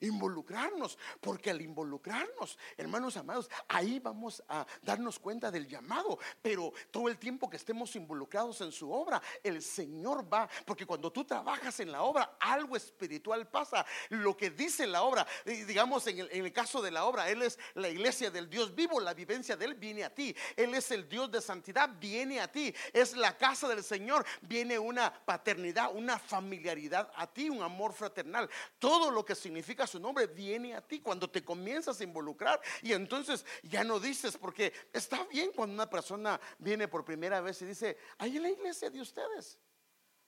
[0.00, 7.08] involucrarnos, porque al involucrarnos, hermanos amados, ahí vamos a darnos cuenta del llamado, pero todo
[7.08, 11.80] el tiempo que estemos involucrados en su obra, el Señor va, porque cuando tú trabajas
[11.80, 16.80] en la obra, algo espiritual pasa, lo que dice la obra, digamos en el, caso
[16.80, 20.04] de la obra, Él es la iglesia del Dios vivo, la vivencia de Él viene
[20.04, 23.84] a ti, Él es el Dios de santidad, viene a ti, es la casa del
[23.84, 29.77] Señor, viene una paternidad, una familiaridad a ti, un amor fraternal, todo lo que significa
[29.86, 34.36] su nombre viene a ti cuando te comienzas a involucrar y entonces ya no dices,
[34.36, 38.50] porque está bien cuando una persona viene por primera vez y dice, ahí en la
[38.50, 39.58] iglesia de ustedes.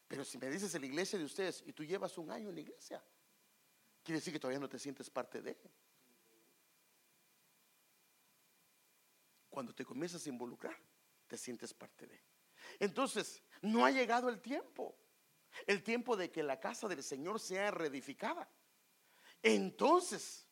[0.09, 2.55] Pero si me dices en la iglesia de ustedes y tú llevas un año en
[2.55, 3.03] la iglesia,
[4.03, 5.57] quiere decir que todavía no te sientes parte de.
[9.49, 10.77] Cuando te comienzas a involucrar,
[11.27, 12.21] te sientes parte de.
[12.79, 14.97] Entonces, no ha llegado el tiempo.
[15.67, 18.49] El tiempo de que la casa del Señor sea reedificada.
[19.43, 20.47] Entonces,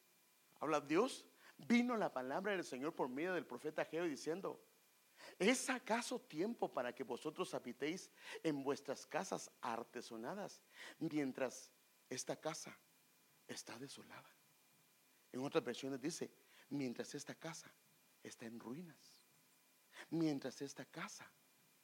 [0.60, 1.26] habla Dios,
[1.56, 4.60] vino la palabra del Señor por medio del profeta Geo diciendo,
[5.38, 8.10] ¿Es acaso tiempo para que vosotros habitéis
[8.42, 10.62] en vuestras casas artesonadas
[10.98, 11.70] mientras
[12.08, 12.76] esta casa
[13.46, 14.28] está desolada?
[15.32, 16.30] En otras versiones dice,
[16.70, 17.72] mientras esta casa
[18.22, 19.26] está en ruinas,
[20.10, 21.30] mientras esta casa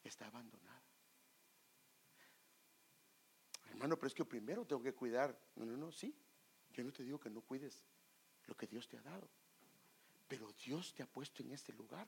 [0.02, 0.82] está abandonada.
[3.70, 5.38] Hermano, pero es que primero tengo que cuidar.
[5.56, 6.14] No, no, no, sí.
[6.74, 7.84] Yo no te digo que no cuides
[8.46, 9.28] lo que Dios te ha dado,
[10.28, 12.06] pero Dios te ha puesto en este lugar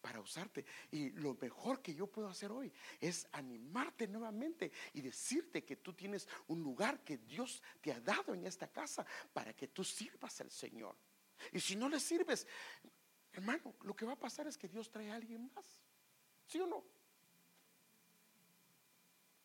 [0.00, 0.66] para usarte.
[0.90, 5.92] Y lo mejor que yo puedo hacer hoy es animarte nuevamente y decirte que tú
[5.94, 10.40] tienes un lugar que Dios te ha dado en esta casa para que tú sirvas
[10.40, 10.96] al Señor.
[11.52, 12.46] Y si no le sirves,
[13.32, 15.80] hermano, lo que va a pasar es que Dios trae a alguien más.
[16.46, 16.84] ¿Sí o no?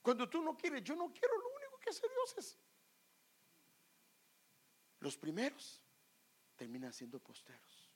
[0.01, 2.57] Cuando tú no quieres, yo no quiero, lo único que hace Dios es.
[4.99, 5.81] Los primeros
[6.55, 7.89] terminan siendo posteros.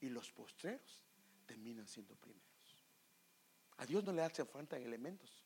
[0.00, 1.02] Y los postreros
[1.46, 2.42] terminan siendo primeros.
[3.78, 5.44] A Dios no le hace falta elementos,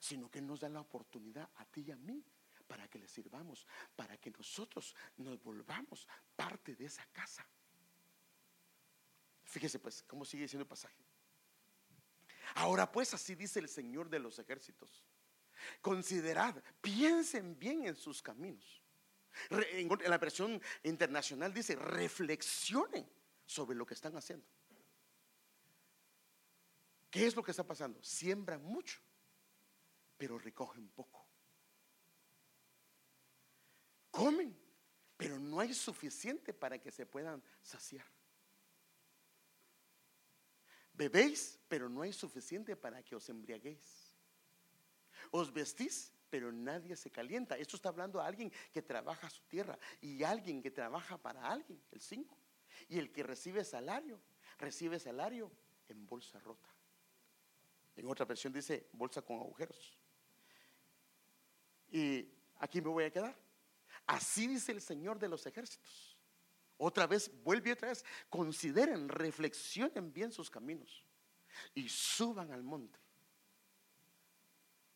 [0.00, 2.24] sino que nos da la oportunidad a ti y a mí
[2.66, 7.46] para que le sirvamos, para que nosotros nos volvamos parte de esa casa.
[9.44, 11.04] Fíjese pues cómo sigue diciendo el pasaje.
[12.56, 15.04] Ahora pues así dice el Señor de los ejércitos.
[15.80, 18.82] Considerad, piensen bien en sus caminos.
[19.50, 23.08] En la versión internacional dice, reflexionen
[23.44, 24.46] sobre lo que están haciendo.
[27.10, 28.02] ¿Qué es lo que está pasando?
[28.02, 29.00] Siembran mucho,
[30.16, 31.26] pero recogen poco.
[34.10, 34.58] Comen,
[35.16, 38.06] pero no hay suficiente para que se puedan saciar.
[40.92, 44.14] Bebéis, pero no hay suficiente para que os embriaguéis.
[45.30, 47.56] Os vestís, pero nadie se calienta.
[47.56, 51.80] Esto está hablando a alguien que trabaja su tierra y alguien que trabaja para alguien,
[51.92, 52.36] el 5.
[52.88, 54.20] Y el que recibe salario,
[54.58, 55.50] recibe salario
[55.88, 56.68] en bolsa rota.
[57.96, 59.98] En otra versión dice bolsa con agujeros.
[61.90, 63.36] Y aquí me voy a quedar.
[64.06, 66.16] Así dice el Señor de los ejércitos.
[66.78, 68.04] Otra vez, vuelve otra vez.
[68.28, 71.02] Consideren, reflexionen bien sus caminos
[71.74, 72.98] y suban al monte.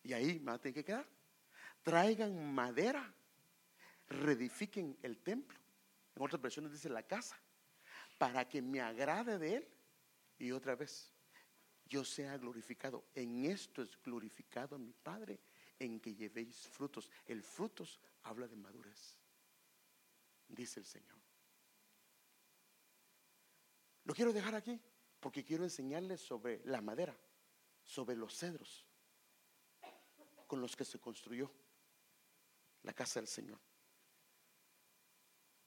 [0.03, 1.07] Y ahí me va que quedar.
[1.83, 3.12] Traigan madera,
[4.09, 5.59] reedifiquen el templo.
[6.14, 7.41] En otras versiones dice la casa,
[8.18, 9.68] para que me agrade de él.
[10.39, 11.12] Y otra vez,
[11.87, 13.05] yo sea glorificado.
[13.14, 15.41] En esto es glorificado mi Padre,
[15.78, 17.11] en que llevéis frutos.
[17.26, 19.18] El frutos habla de madurez,
[20.49, 21.18] dice el Señor.
[24.05, 24.81] Lo quiero dejar aquí
[25.20, 27.16] porque quiero enseñarles sobre la madera,
[27.85, 28.87] sobre los cedros
[30.47, 31.49] con los que se construyó
[32.83, 33.59] la casa del Señor.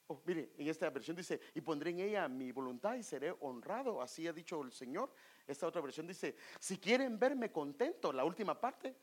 [0.07, 4.01] Oh, mire, en esta versión dice, y pondré en ella mi voluntad y seré honrado,
[4.01, 5.13] así ha dicho el Señor.
[5.47, 8.95] Esta otra versión dice, si quieren verme contento, la última parte,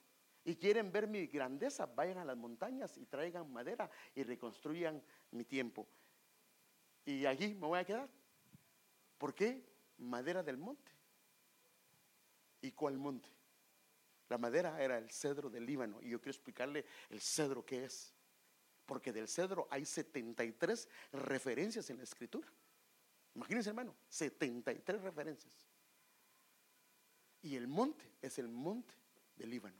[0.44, 5.44] y quieren ver mi grandeza, vayan a las montañas y traigan madera y reconstruyan mi
[5.44, 5.86] tiempo.
[7.04, 8.08] Y allí me voy a quedar.
[9.18, 9.64] ¿Por qué?
[9.98, 10.90] Madera del monte.
[12.62, 13.28] ¿Y cuál monte?
[14.30, 16.00] La madera era el cedro del Líbano.
[16.00, 18.14] Y yo quiero explicarle el cedro que es
[18.86, 22.48] porque del cedro hay 73 referencias en la escritura.
[23.34, 25.52] Imagínense, hermano, 73 referencias.
[27.42, 28.94] Y el monte es el monte
[29.36, 29.76] del Líbano,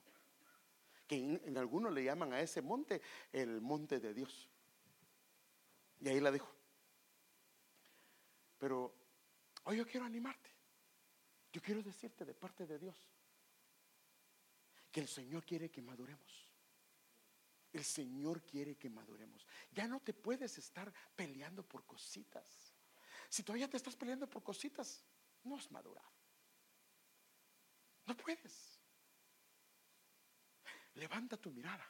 [1.07, 3.01] que en, algunos le llaman a ese monte
[3.32, 4.48] el monte de Dios.
[6.01, 6.53] Y ahí la dejo.
[8.59, 8.94] Pero
[9.64, 10.51] hoy yo quiero animarte.
[11.53, 13.11] Yo quiero decirte de parte de Dios
[14.91, 16.49] que el Señor quiere que maduremos.
[17.72, 19.47] El Señor quiere que maduremos.
[19.70, 22.74] Ya no te puedes estar peleando por cositas.
[23.28, 25.05] Si todavía te estás peleando por cositas,
[25.45, 26.11] no has madurado.
[28.07, 28.80] No puedes.
[30.95, 31.86] Levanta tu mirada.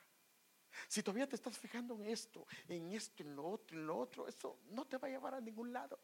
[0.86, 4.28] Si todavía te estás fijando en esto, en esto, en lo otro, en lo otro,
[4.28, 5.98] eso no te va a llevar a ningún lado.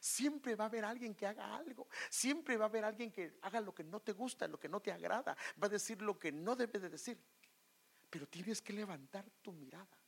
[0.00, 1.88] Siempre va a haber alguien que haga algo.
[2.10, 4.80] Siempre va a haber alguien que haga lo que no te gusta, lo que no
[4.80, 5.36] te agrada.
[5.62, 7.18] Va a decir lo que no debe de decir.
[8.10, 9.98] Pero tienes que levantar tu mirada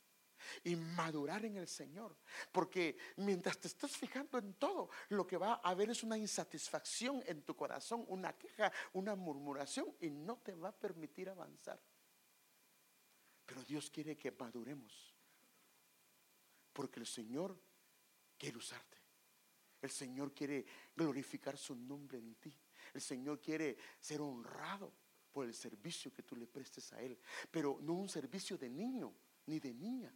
[0.63, 2.15] y madurar en el Señor.
[2.51, 7.23] Porque mientras te estás fijando en todo, lo que va a haber es una insatisfacción
[7.25, 11.79] en tu corazón, una queja, una murmuración y no te va a permitir avanzar.
[13.45, 15.13] Pero Dios quiere que maduremos.
[16.73, 17.57] Porque el Señor
[18.37, 18.94] quiere usarte.
[19.81, 20.65] El Señor quiere
[20.95, 22.53] glorificar su nombre en ti.
[22.93, 24.91] El Señor quiere ser honrado
[25.31, 27.19] por el servicio que tú le prestes a Él.
[27.51, 29.13] Pero no un servicio de niño
[29.47, 30.13] ni de niña.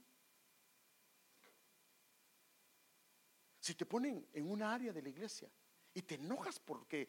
[3.60, 5.50] Si te ponen en una área de la iglesia
[5.94, 7.08] y te enojas porque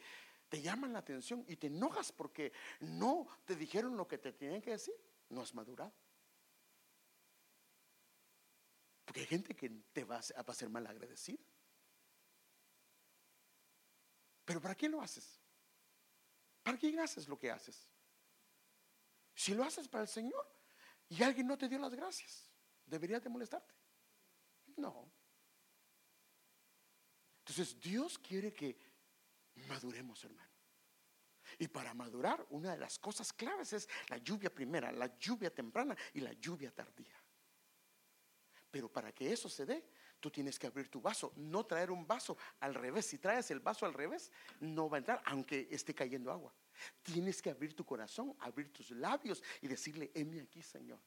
[0.48, 4.60] te llaman la atención y te enojas porque no te dijeron lo que te tienen
[4.60, 4.94] que decir,
[5.28, 5.92] no has madurado.
[9.04, 11.38] Porque hay gente que te va a ser mal agradecida.
[14.50, 15.38] Pero ¿para quién lo haces?
[16.64, 17.86] ¿Para quién haces lo que haces?
[19.32, 20.44] Si lo haces para el Señor
[21.08, 22.50] y alguien no te dio las gracias,
[22.84, 23.72] ¿debería de molestarte?
[24.76, 25.08] No.
[27.38, 28.76] Entonces Dios quiere que
[29.68, 30.50] maduremos, hermano.
[31.56, 35.96] Y para madurar, una de las cosas claves es la lluvia primera, la lluvia temprana
[36.12, 37.22] y la lluvia tardía.
[38.68, 39.88] Pero para que eso se dé,
[40.20, 43.06] tú tienes que abrir tu vaso, no traer un vaso al revés.
[43.06, 46.52] Si traes el vaso al revés, no va a entrar, aunque esté cayendo agua.
[47.02, 50.98] Tienes que abrir tu corazón, abrir tus labios y decirle, heme aquí, Señor.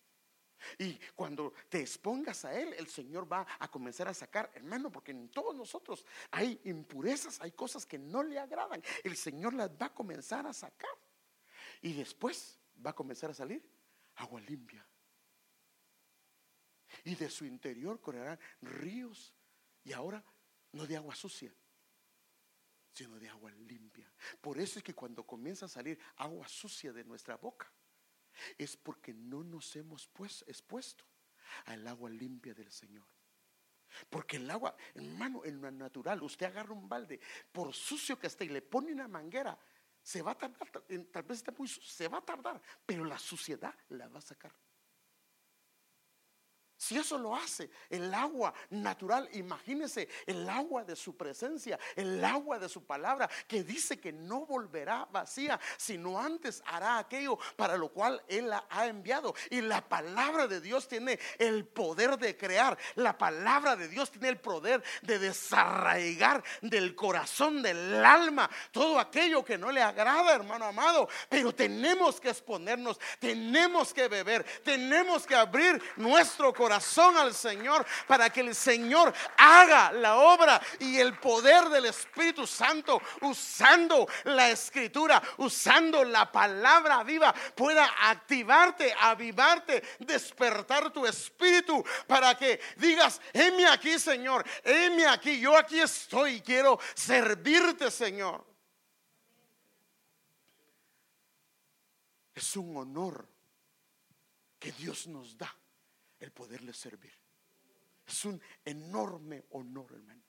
[0.78, 5.11] Y cuando te expongas a Él, el Señor va a comenzar a sacar, hermano, porque
[5.11, 8.82] en todos nosotros hay impurezas, hay cosas que no le agradan.
[9.03, 10.97] El Señor las va a comenzar a sacar.
[11.82, 13.61] Y después va a comenzar a salir
[14.16, 14.86] agua limpia.
[17.04, 19.34] Y de su interior correrán ríos.
[19.84, 20.24] Y ahora
[20.72, 21.54] no de agua sucia,
[22.93, 24.12] sino de agua limpia.
[24.39, 27.72] Por eso es que cuando comienza a salir agua sucia de nuestra boca,
[28.58, 31.06] es porque no nos hemos pues, expuesto
[31.66, 33.06] al agua limpia del Señor.
[34.10, 37.20] Porque el agua, hermano, en lo natural, usted agarra un balde,
[37.51, 39.58] por sucio que esté, y le pone una manguera,
[40.01, 40.68] se va a tardar,
[41.12, 44.22] tal vez esté muy sucio, se va a tardar, pero la suciedad la va a
[44.22, 44.54] sacar.
[46.84, 52.60] Si eso lo hace el agua natural, imagínese el agua de su presencia, el agua
[52.60, 57.88] de su palabra, que dice que no volverá vacía, sino antes hará aquello para lo
[57.88, 59.34] cual Él la ha enviado.
[59.50, 64.28] Y la palabra de Dios tiene el poder de crear, la palabra de Dios tiene
[64.28, 70.66] el poder de desarraigar del corazón, del alma, todo aquello que no le agrada, hermano
[70.66, 71.08] amado.
[71.30, 78.30] Pero tenemos que exponernos, tenemos que beber, tenemos que abrir nuestro corazón al Señor para
[78.30, 85.21] que el Señor haga la obra y el poder del Espíritu Santo usando la escritura,
[85.38, 93.99] usando la palabra viva, pueda activarte, avivarte, despertar tu espíritu para que digas, heme aquí
[93.99, 98.45] Señor, heme aquí, yo aquí estoy, quiero servirte Señor.
[102.34, 103.28] Es un honor
[104.59, 105.53] que Dios nos da
[106.24, 107.13] el poderle servir.
[108.05, 110.24] Es un enorme honor, hermano.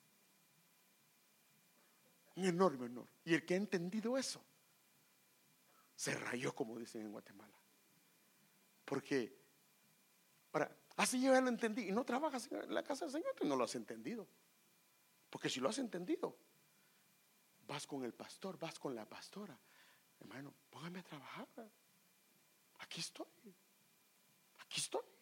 [2.36, 3.08] Un enorme honor.
[3.24, 4.44] Y el que ha entendido eso,
[5.94, 7.56] se rayó, como dicen en Guatemala.
[8.84, 9.36] Porque,
[10.50, 11.88] para, así yo ya lo entendí.
[11.88, 14.26] Y no trabajas en la casa del Señor, tú no lo has entendido.
[15.30, 16.36] Porque si lo has entendido,
[17.66, 19.58] vas con el pastor, vas con la pastora.
[20.20, 21.48] Hermano, póngame a trabajar.
[22.78, 23.54] Aquí estoy.
[24.58, 25.13] Aquí estoy.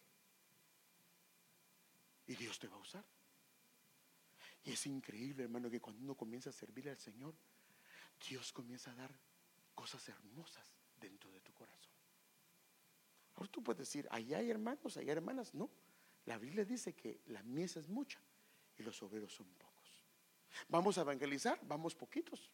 [2.32, 3.04] Y Dios te va a usar.
[4.64, 7.34] Y es increíble, hermano, que cuando uno comienza a servirle al Señor,
[8.26, 9.14] Dios comienza a dar
[9.74, 10.66] cosas hermosas
[10.96, 11.92] dentro de tu corazón.
[13.34, 15.52] Ahora tú puedes decir, ahí hay hermanos, ahí hay hermanas.
[15.52, 15.70] No,
[16.24, 18.18] la Biblia dice que la mies es mucha
[18.78, 20.02] y los obreros son pocos.
[20.68, 22.50] Vamos a evangelizar, vamos poquitos.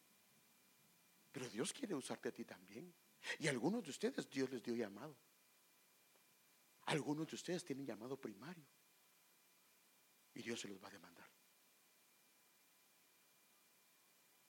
[1.31, 2.93] Pero Dios quiere usarte a ti también.
[3.39, 5.15] Y algunos de ustedes Dios les dio llamado.
[6.87, 8.67] Algunos de ustedes tienen llamado primario.
[10.33, 11.29] Y Dios se los va a demandar.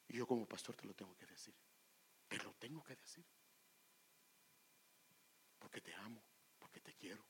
[0.08, 1.54] Y yo como pastor te lo tengo que decir.
[2.26, 3.24] Te lo tengo que decir.
[5.56, 6.20] Porque te amo,
[6.58, 7.24] porque te quiero.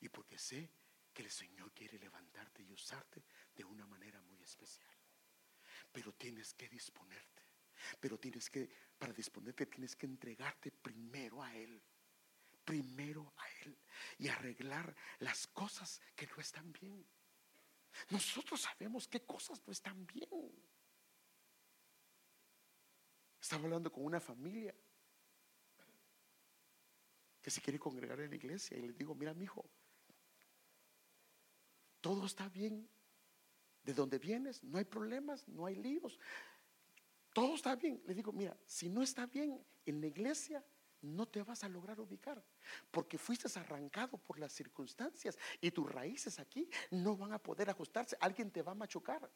[0.00, 0.70] Y porque sé
[1.12, 3.24] que el Señor quiere levantarte y usarte
[3.56, 4.94] de una manera muy especial.
[5.90, 7.42] Pero tienes que disponerte.
[7.98, 11.82] Pero tienes que, para disponerte, tienes que entregarte primero a Él.
[12.64, 13.76] Primero a Él.
[14.18, 17.04] Y arreglar las cosas que no están bien.
[18.10, 20.52] Nosotros sabemos qué cosas no están bien.
[23.40, 24.74] Estaba hablando con una familia
[27.40, 29.64] que se quiere congregar en la iglesia y le digo, mira, mi hijo,
[32.00, 32.88] todo está bien.
[33.82, 36.18] De donde vienes, no hay problemas, no hay líos.
[37.32, 38.02] Todo está bien.
[38.06, 40.62] Le digo, mira, si no está bien en la iglesia,
[41.02, 42.42] no te vas a lograr ubicar,
[42.90, 48.16] porque fuiste arrancado por las circunstancias y tus raíces aquí no van a poder ajustarse,
[48.20, 49.30] alguien te va a machucar.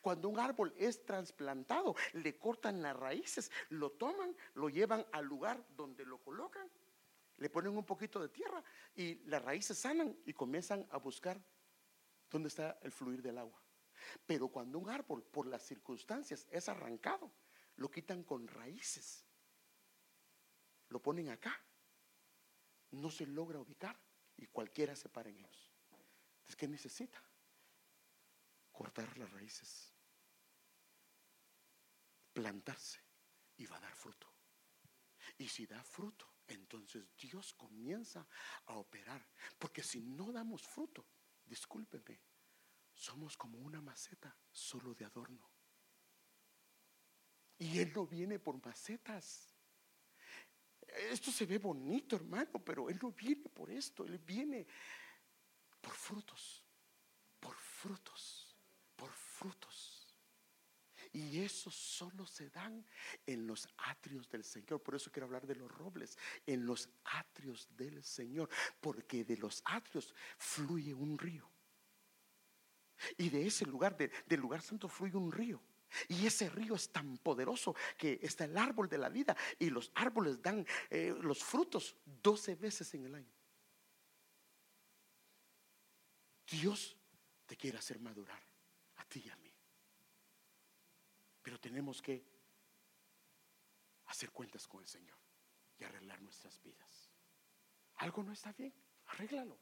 [0.00, 5.64] Cuando un árbol es trasplantado, le cortan las raíces, lo toman, lo llevan al lugar
[5.76, 6.70] donde lo colocan,
[7.38, 8.62] le ponen un poquito de tierra
[8.94, 11.40] y las raíces sanan y comienzan a buscar
[12.30, 13.62] dónde está el fluir del agua.
[14.26, 17.30] Pero cuando un árbol por las circunstancias es arrancado,
[17.76, 19.25] lo quitan con raíces
[20.88, 21.60] lo ponen acá,
[22.92, 23.98] no se logra ubicar
[24.36, 25.72] y cualquiera se para en ellos.
[26.38, 27.22] Entonces, ¿qué necesita?
[28.70, 29.92] Cortar las raíces,
[32.32, 33.00] plantarse
[33.56, 34.32] y va a dar fruto.
[35.38, 38.26] Y si da fruto, entonces Dios comienza
[38.66, 39.26] a operar.
[39.58, 41.06] Porque si no damos fruto,
[41.44, 42.20] discúlpeme,
[42.94, 45.50] somos como una maceta solo de adorno.
[47.58, 49.55] Y Él no viene por macetas
[50.96, 54.66] esto se ve bonito, hermano, pero Él no viene por esto, Él viene
[55.80, 56.64] por frutos,
[57.40, 58.56] por frutos,
[58.96, 60.06] por frutos.
[61.12, 62.84] Y eso solo se dan
[63.24, 64.82] en los atrios del Señor.
[64.82, 69.62] Por eso quiero hablar de los robles, en los atrios del Señor, porque de los
[69.64, 71.50] atrios fluye un río.
[73.16, 75.62] Y de ese lugar, del lugar santo, fluye un río.
[76.08, 79.90] Y ese río es tan poderoso que está el árbol de la vida y los
[79.94, 83.32] árboles dan eh, los frutos 12 veces en el año.
[86.46, 86.96] Dios
[87.46, 88.42] te quiere hacer madurar
[88.96, 89.52] a ti y a mí.
[91.42, 92.24] Pero tenemos que
[94.06, 95.18] hacer cuentas con el Señor
[95.78, 97.10] y arreglar nuestras vidas.
[97.96, 98.74] Algo no está bien,
[99.06, 99.58] arréglalo.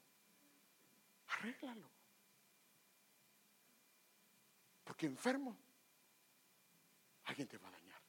[1.28, 1.90] Arréglalo.
[4.84, 5.56] Porque enfermo
[7.24, 8.00] alguien te va a dañar.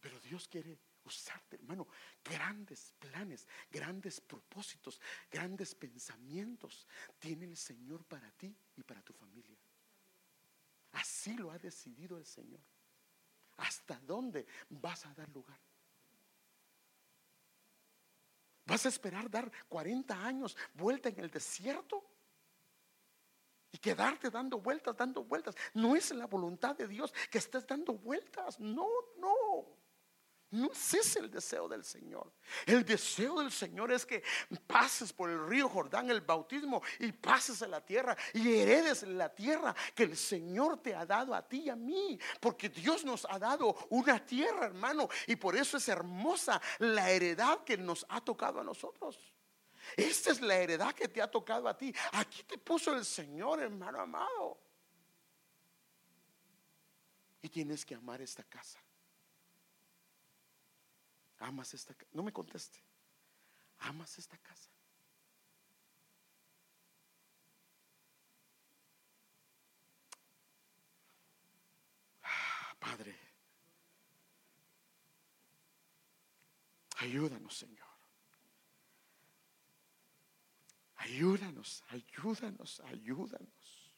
[0.00, 1.88] Pero Dios quiere usarte, hermano,
[2.24, 6.86] grandes planes, grandes propósitos, grandes pensamientos
[7.18, 9.58] tiene el Señor para ti y para tu familia.
[10.92, 12.60] Así lo ha decidido el Señor.
[13.58, 15.60] ¿Hasta dónde vas a dar lugar?
[18.64, 22.04] ¿Vas a esperar dar 40 años vuelta en el desierto?
[23.72, 25.54] Y quedarte dando vueltas, dando vueltas.
[25.74, 28.58] No es la voluntad de Dios que estés dando vueltas.
[28.58, 29.80] No, no.
[30.52, 32.32] No es el deseo del Señor.
[32.66, 34.24] El deseo del Señor es que
[34.66, 39.32] pases por el río Jordán, el bautismo, y pases a la tierra y heredes la
[39.32, 42.18] tierra que el Señor te ha dado a ti y a mí.
[42.40, 47.62] Porque Dios nos ha dado una tierra, hermano, y por eso es hermosa la heredad
[47.62, 49.32] que nos ha tocado a nosotros.
[49.96, 51.94] Esta es la heredad que te ha tocado a ti.
[52.12, 54.58] Aquí te puso el Señor, hermano amado.
[57.42, 58.78] Y tienes que amar esta casa.
[61.38, 62.10] Amas esta casa.
[62.12, 62.78] No me conteste.
[63.78, 64.70] Amas esta casa.
[72.22, 73.18] Ah, Padre,
[76.98, 77.89] ayúdanos, Señor.
[81.10, 83.90] Ayúdanos, ayúdanos, ayúdanos.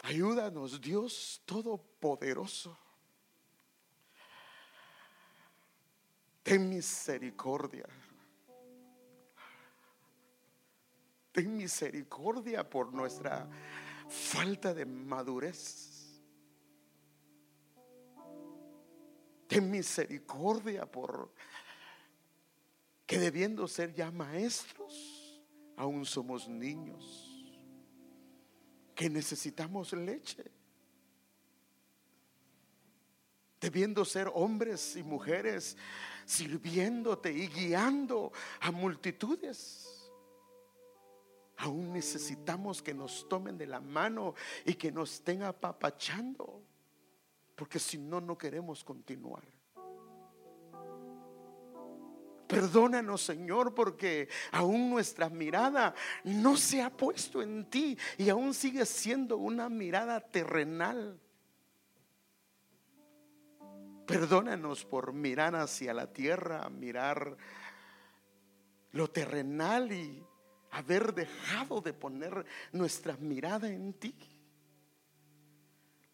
[0.00, 2.76] Ayúdanos, Dios Todopoderoso.
[6.42, 7.84] Ten misericordia.
[11.32, 13.46] Ten misericordia por nuestra
[14.08, 16.20] falta de madurez.
[19.46, 21.34] Ten misericordia por
[23.06, 25.42] que debiendo ser ya maestros,
[25.76, 27.30] aún somos niños,
[28.94, 30.44] que necesitamos leche.
[33.60, 35.76] Debiendo ser hombres y mujeres
[36.26, 40.10] sirviéndote y guiando a multitudes.
[41.56, 46.62] Aún necesitamos que nos tomen de la mano y que nos estén apapachando,
[47.54, 49.44] porque si no, no queremos continuar.
[52.46, 55.94] Perdónanos, Señor, porque aún nuestra mirada
[56.24, 61.18] no se ha puesto en ti y aún sigue siendo una mirada terrenal.
[64.06, 67.36] Perdónanos por mirar hacia la tierra, mirar
[68.92, 70.22] lo terrenal y
[70.70, 74.14] haber dejado de poner nuestra mirada en ti.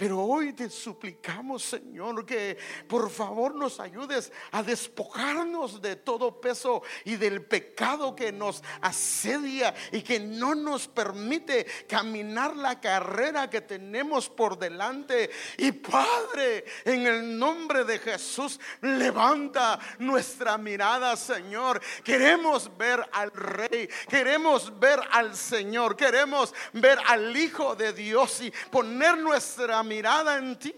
[0.01, 2.57] Pero hoy te suplicamos, Señor, que
[2.89, 9.75] por favor nos ayudes a despojarnos de todo peso y del pecado que nos asedia
[9.93, 15.29] y que no nos permite caminar la carrera que tenemos por delante.
[15.59, 21.79] Y Padre, en el nombre de Jesús, levanta nuestra mirada, Señor.
[22.03, 28.51] Queremos ver al Rey, queremos ver al Señor, queremos ver al Hijo de Dios y
[28.71, 30.75] poner nuestra mirada en ti.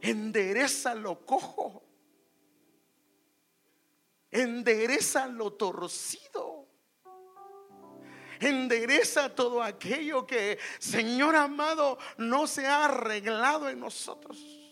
[0.00, 1.82] Endereza lo cojo.
[4.30, 6.66] Endereza lo torcido.
[8.40, 14.63] Endereza todo aquello que, Señor amado, no se ha arreglado en nosotros.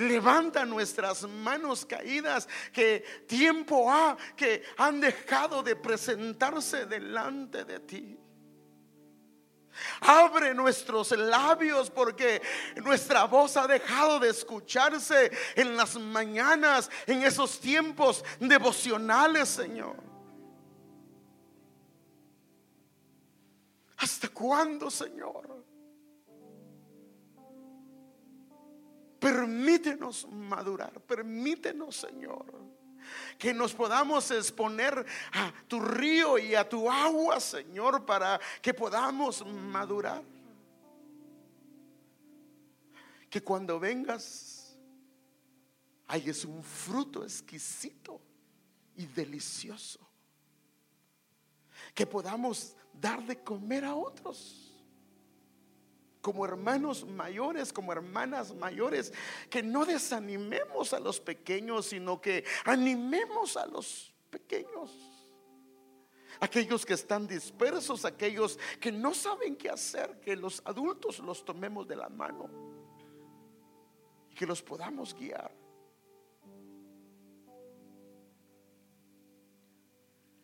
[0.00, 8.18] Levanta nuestras manos caídas que tiempo ha que han dejado de presentarse delante de ti.
[10.00, 12.40] Abre nuestros labios porque
[12.76, 19.96] nuestra voz ha dejado de escucharse en las mañanas, en esos tiempos devocionales, Señor.
[23.98, 25.62] ¿Hasta cuándo, Señor?
[29.20, 32.46] Permítenos madurar, permítenos, Señor,
[33.36, 39.44] que nos podamos exponer a tu río y a tu agua, Señor, para que podamos
[39.46, 40.22] madurar.
[43.28, 44.78] Que cuando vengas,
[46.06, 48.22] hayas un fruto exquisito
[48.96, 50.00] y delicioso.
[51.94, 54.69] Que podamos dar de comer a otros
[56.20, 59.12] como hermanos mayores, como hermanas mayores,
[59.48, 64.90] que no desanimemos a los pequeños, sino que animemos a los pequeños.
[66.40, 71.86] Aquellos que están dispersos, aquellos que no saben qué hacer, que los adultos los tomemos
[71.86, 72.48] de la mano
[74.30, 75.59] y que los podamos guiar.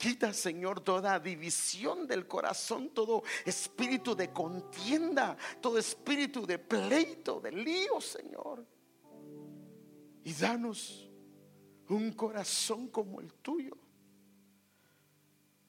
[0.06, 7.50] Quita, Señor, toda división del corazón, todo espíritu de contienda, todo espíritu de pleito, de
[7.50, 8.64] lío, Señor.
[10.22, 11.10] Y danos
[11.88, 13.76] un corazón como el tuyo.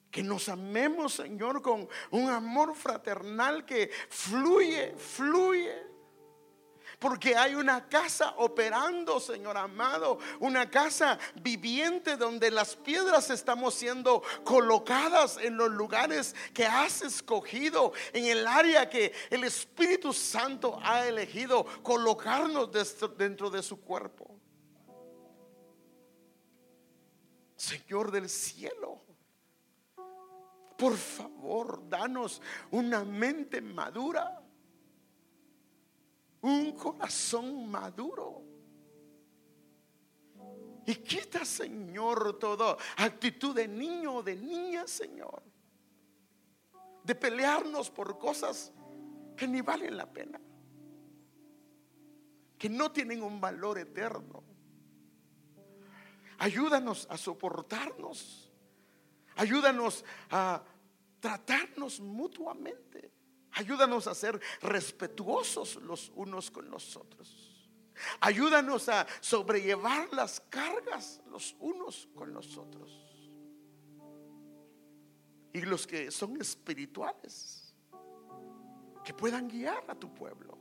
[0.08, 5.82] Que nos amemos, Señor, con un amor fraternal que fluye, fluye
[6.98, 14.22] porque hay una casa operando, Señor amado, una casa viviente donde las piedras estamos siendo
[14.44, 21.06] colocadas en los lugares que has escogido, en el área que el Espíritu Santo ha
[21.06, 22.70] elegido colocarnos
[23.16, 24.34] dentro de su cuerpo.
[27.54, 29.02] Señor del cielo,
[30.76, 34.40] por favor, danos una mente madura
[36.42, 38.42] un corazón maduro.
[40.86, 45.42] Y quita, Señor, todo actitud de niño o de niña, Señor.
[47.04, 48.72] De pelearnos por cosas
[49.36, 50.40] que ni valen la pena.
[52.56, 54.42] Que no tienen un valor eterno.
[56.38, 58.50] Ayúdanos a soportarnos.
[59.36, 60.62] Ayúdanos a
[61.20, 63.12] tratarnos mutuamente.
[63.58, 67.68] Ayúdanos a ser respetuosos los unos con los otros.
[68.20, 72.92] Ayúdanos a sobrellevar las cargas los unos con los otros.
[75.52, 77.74] Y los que son espirituales,
[79.04, 80.56] que puedan guiar a tu pueblo.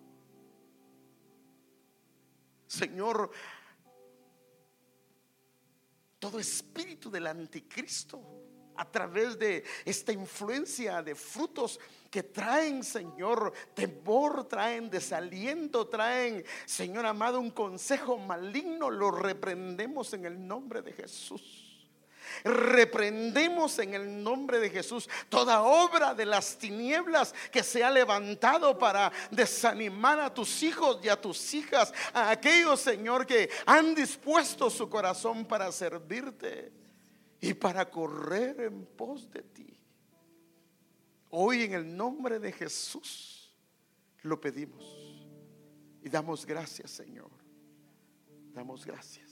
[2.66, 3.30] Señor,
[6.18, 8.47] todo espíritu del anticristo
[8.78, 11.80] a través de esta influencia de frutos
[12.10, 20.26] que traen, Señor, temor, traen desaliento, traen, Señor amado, un consejo maligno, lo reprendemos en
[20.26, 21.64] el nombre de Jesús.
[22.44, 28.78] Reprendemos en el nombre de Jesús toda obra de las tinieblas que se ha levantado
[28.78, 34.70] para desanimar a tus hijos y a tus hijas, a aquellos, Señor, que han dispuesto
[34.70, 36.77] su corazón para servirte
[37.42, 39.78] y para correr en pos de ti.
[41.30, 43.52] Hoy en el nombre de Jesús
[44.24, 44.84] lo pedimos
[46.02, 47.30] y damos gracias, Señor.
[48.54, 49.27] Damos gracias.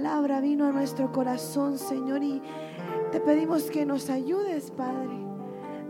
[0.00, 2.40] Palabra vino a nuestro corazón, Señor, y
[3.12, 5.12] te pedimos que nos ayudes, Padre,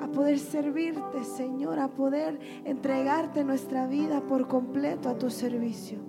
[0.03, 6.01] a poder servirte, Señor, a poder entregarte nuestra vida por completo a tu servicio.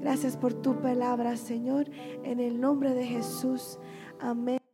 [0.00, 1.88] Gracias por tu palabra, Señor,
[2.24, 3.78] en el nombre de Jesús.
[4.18, 4.65] Amén.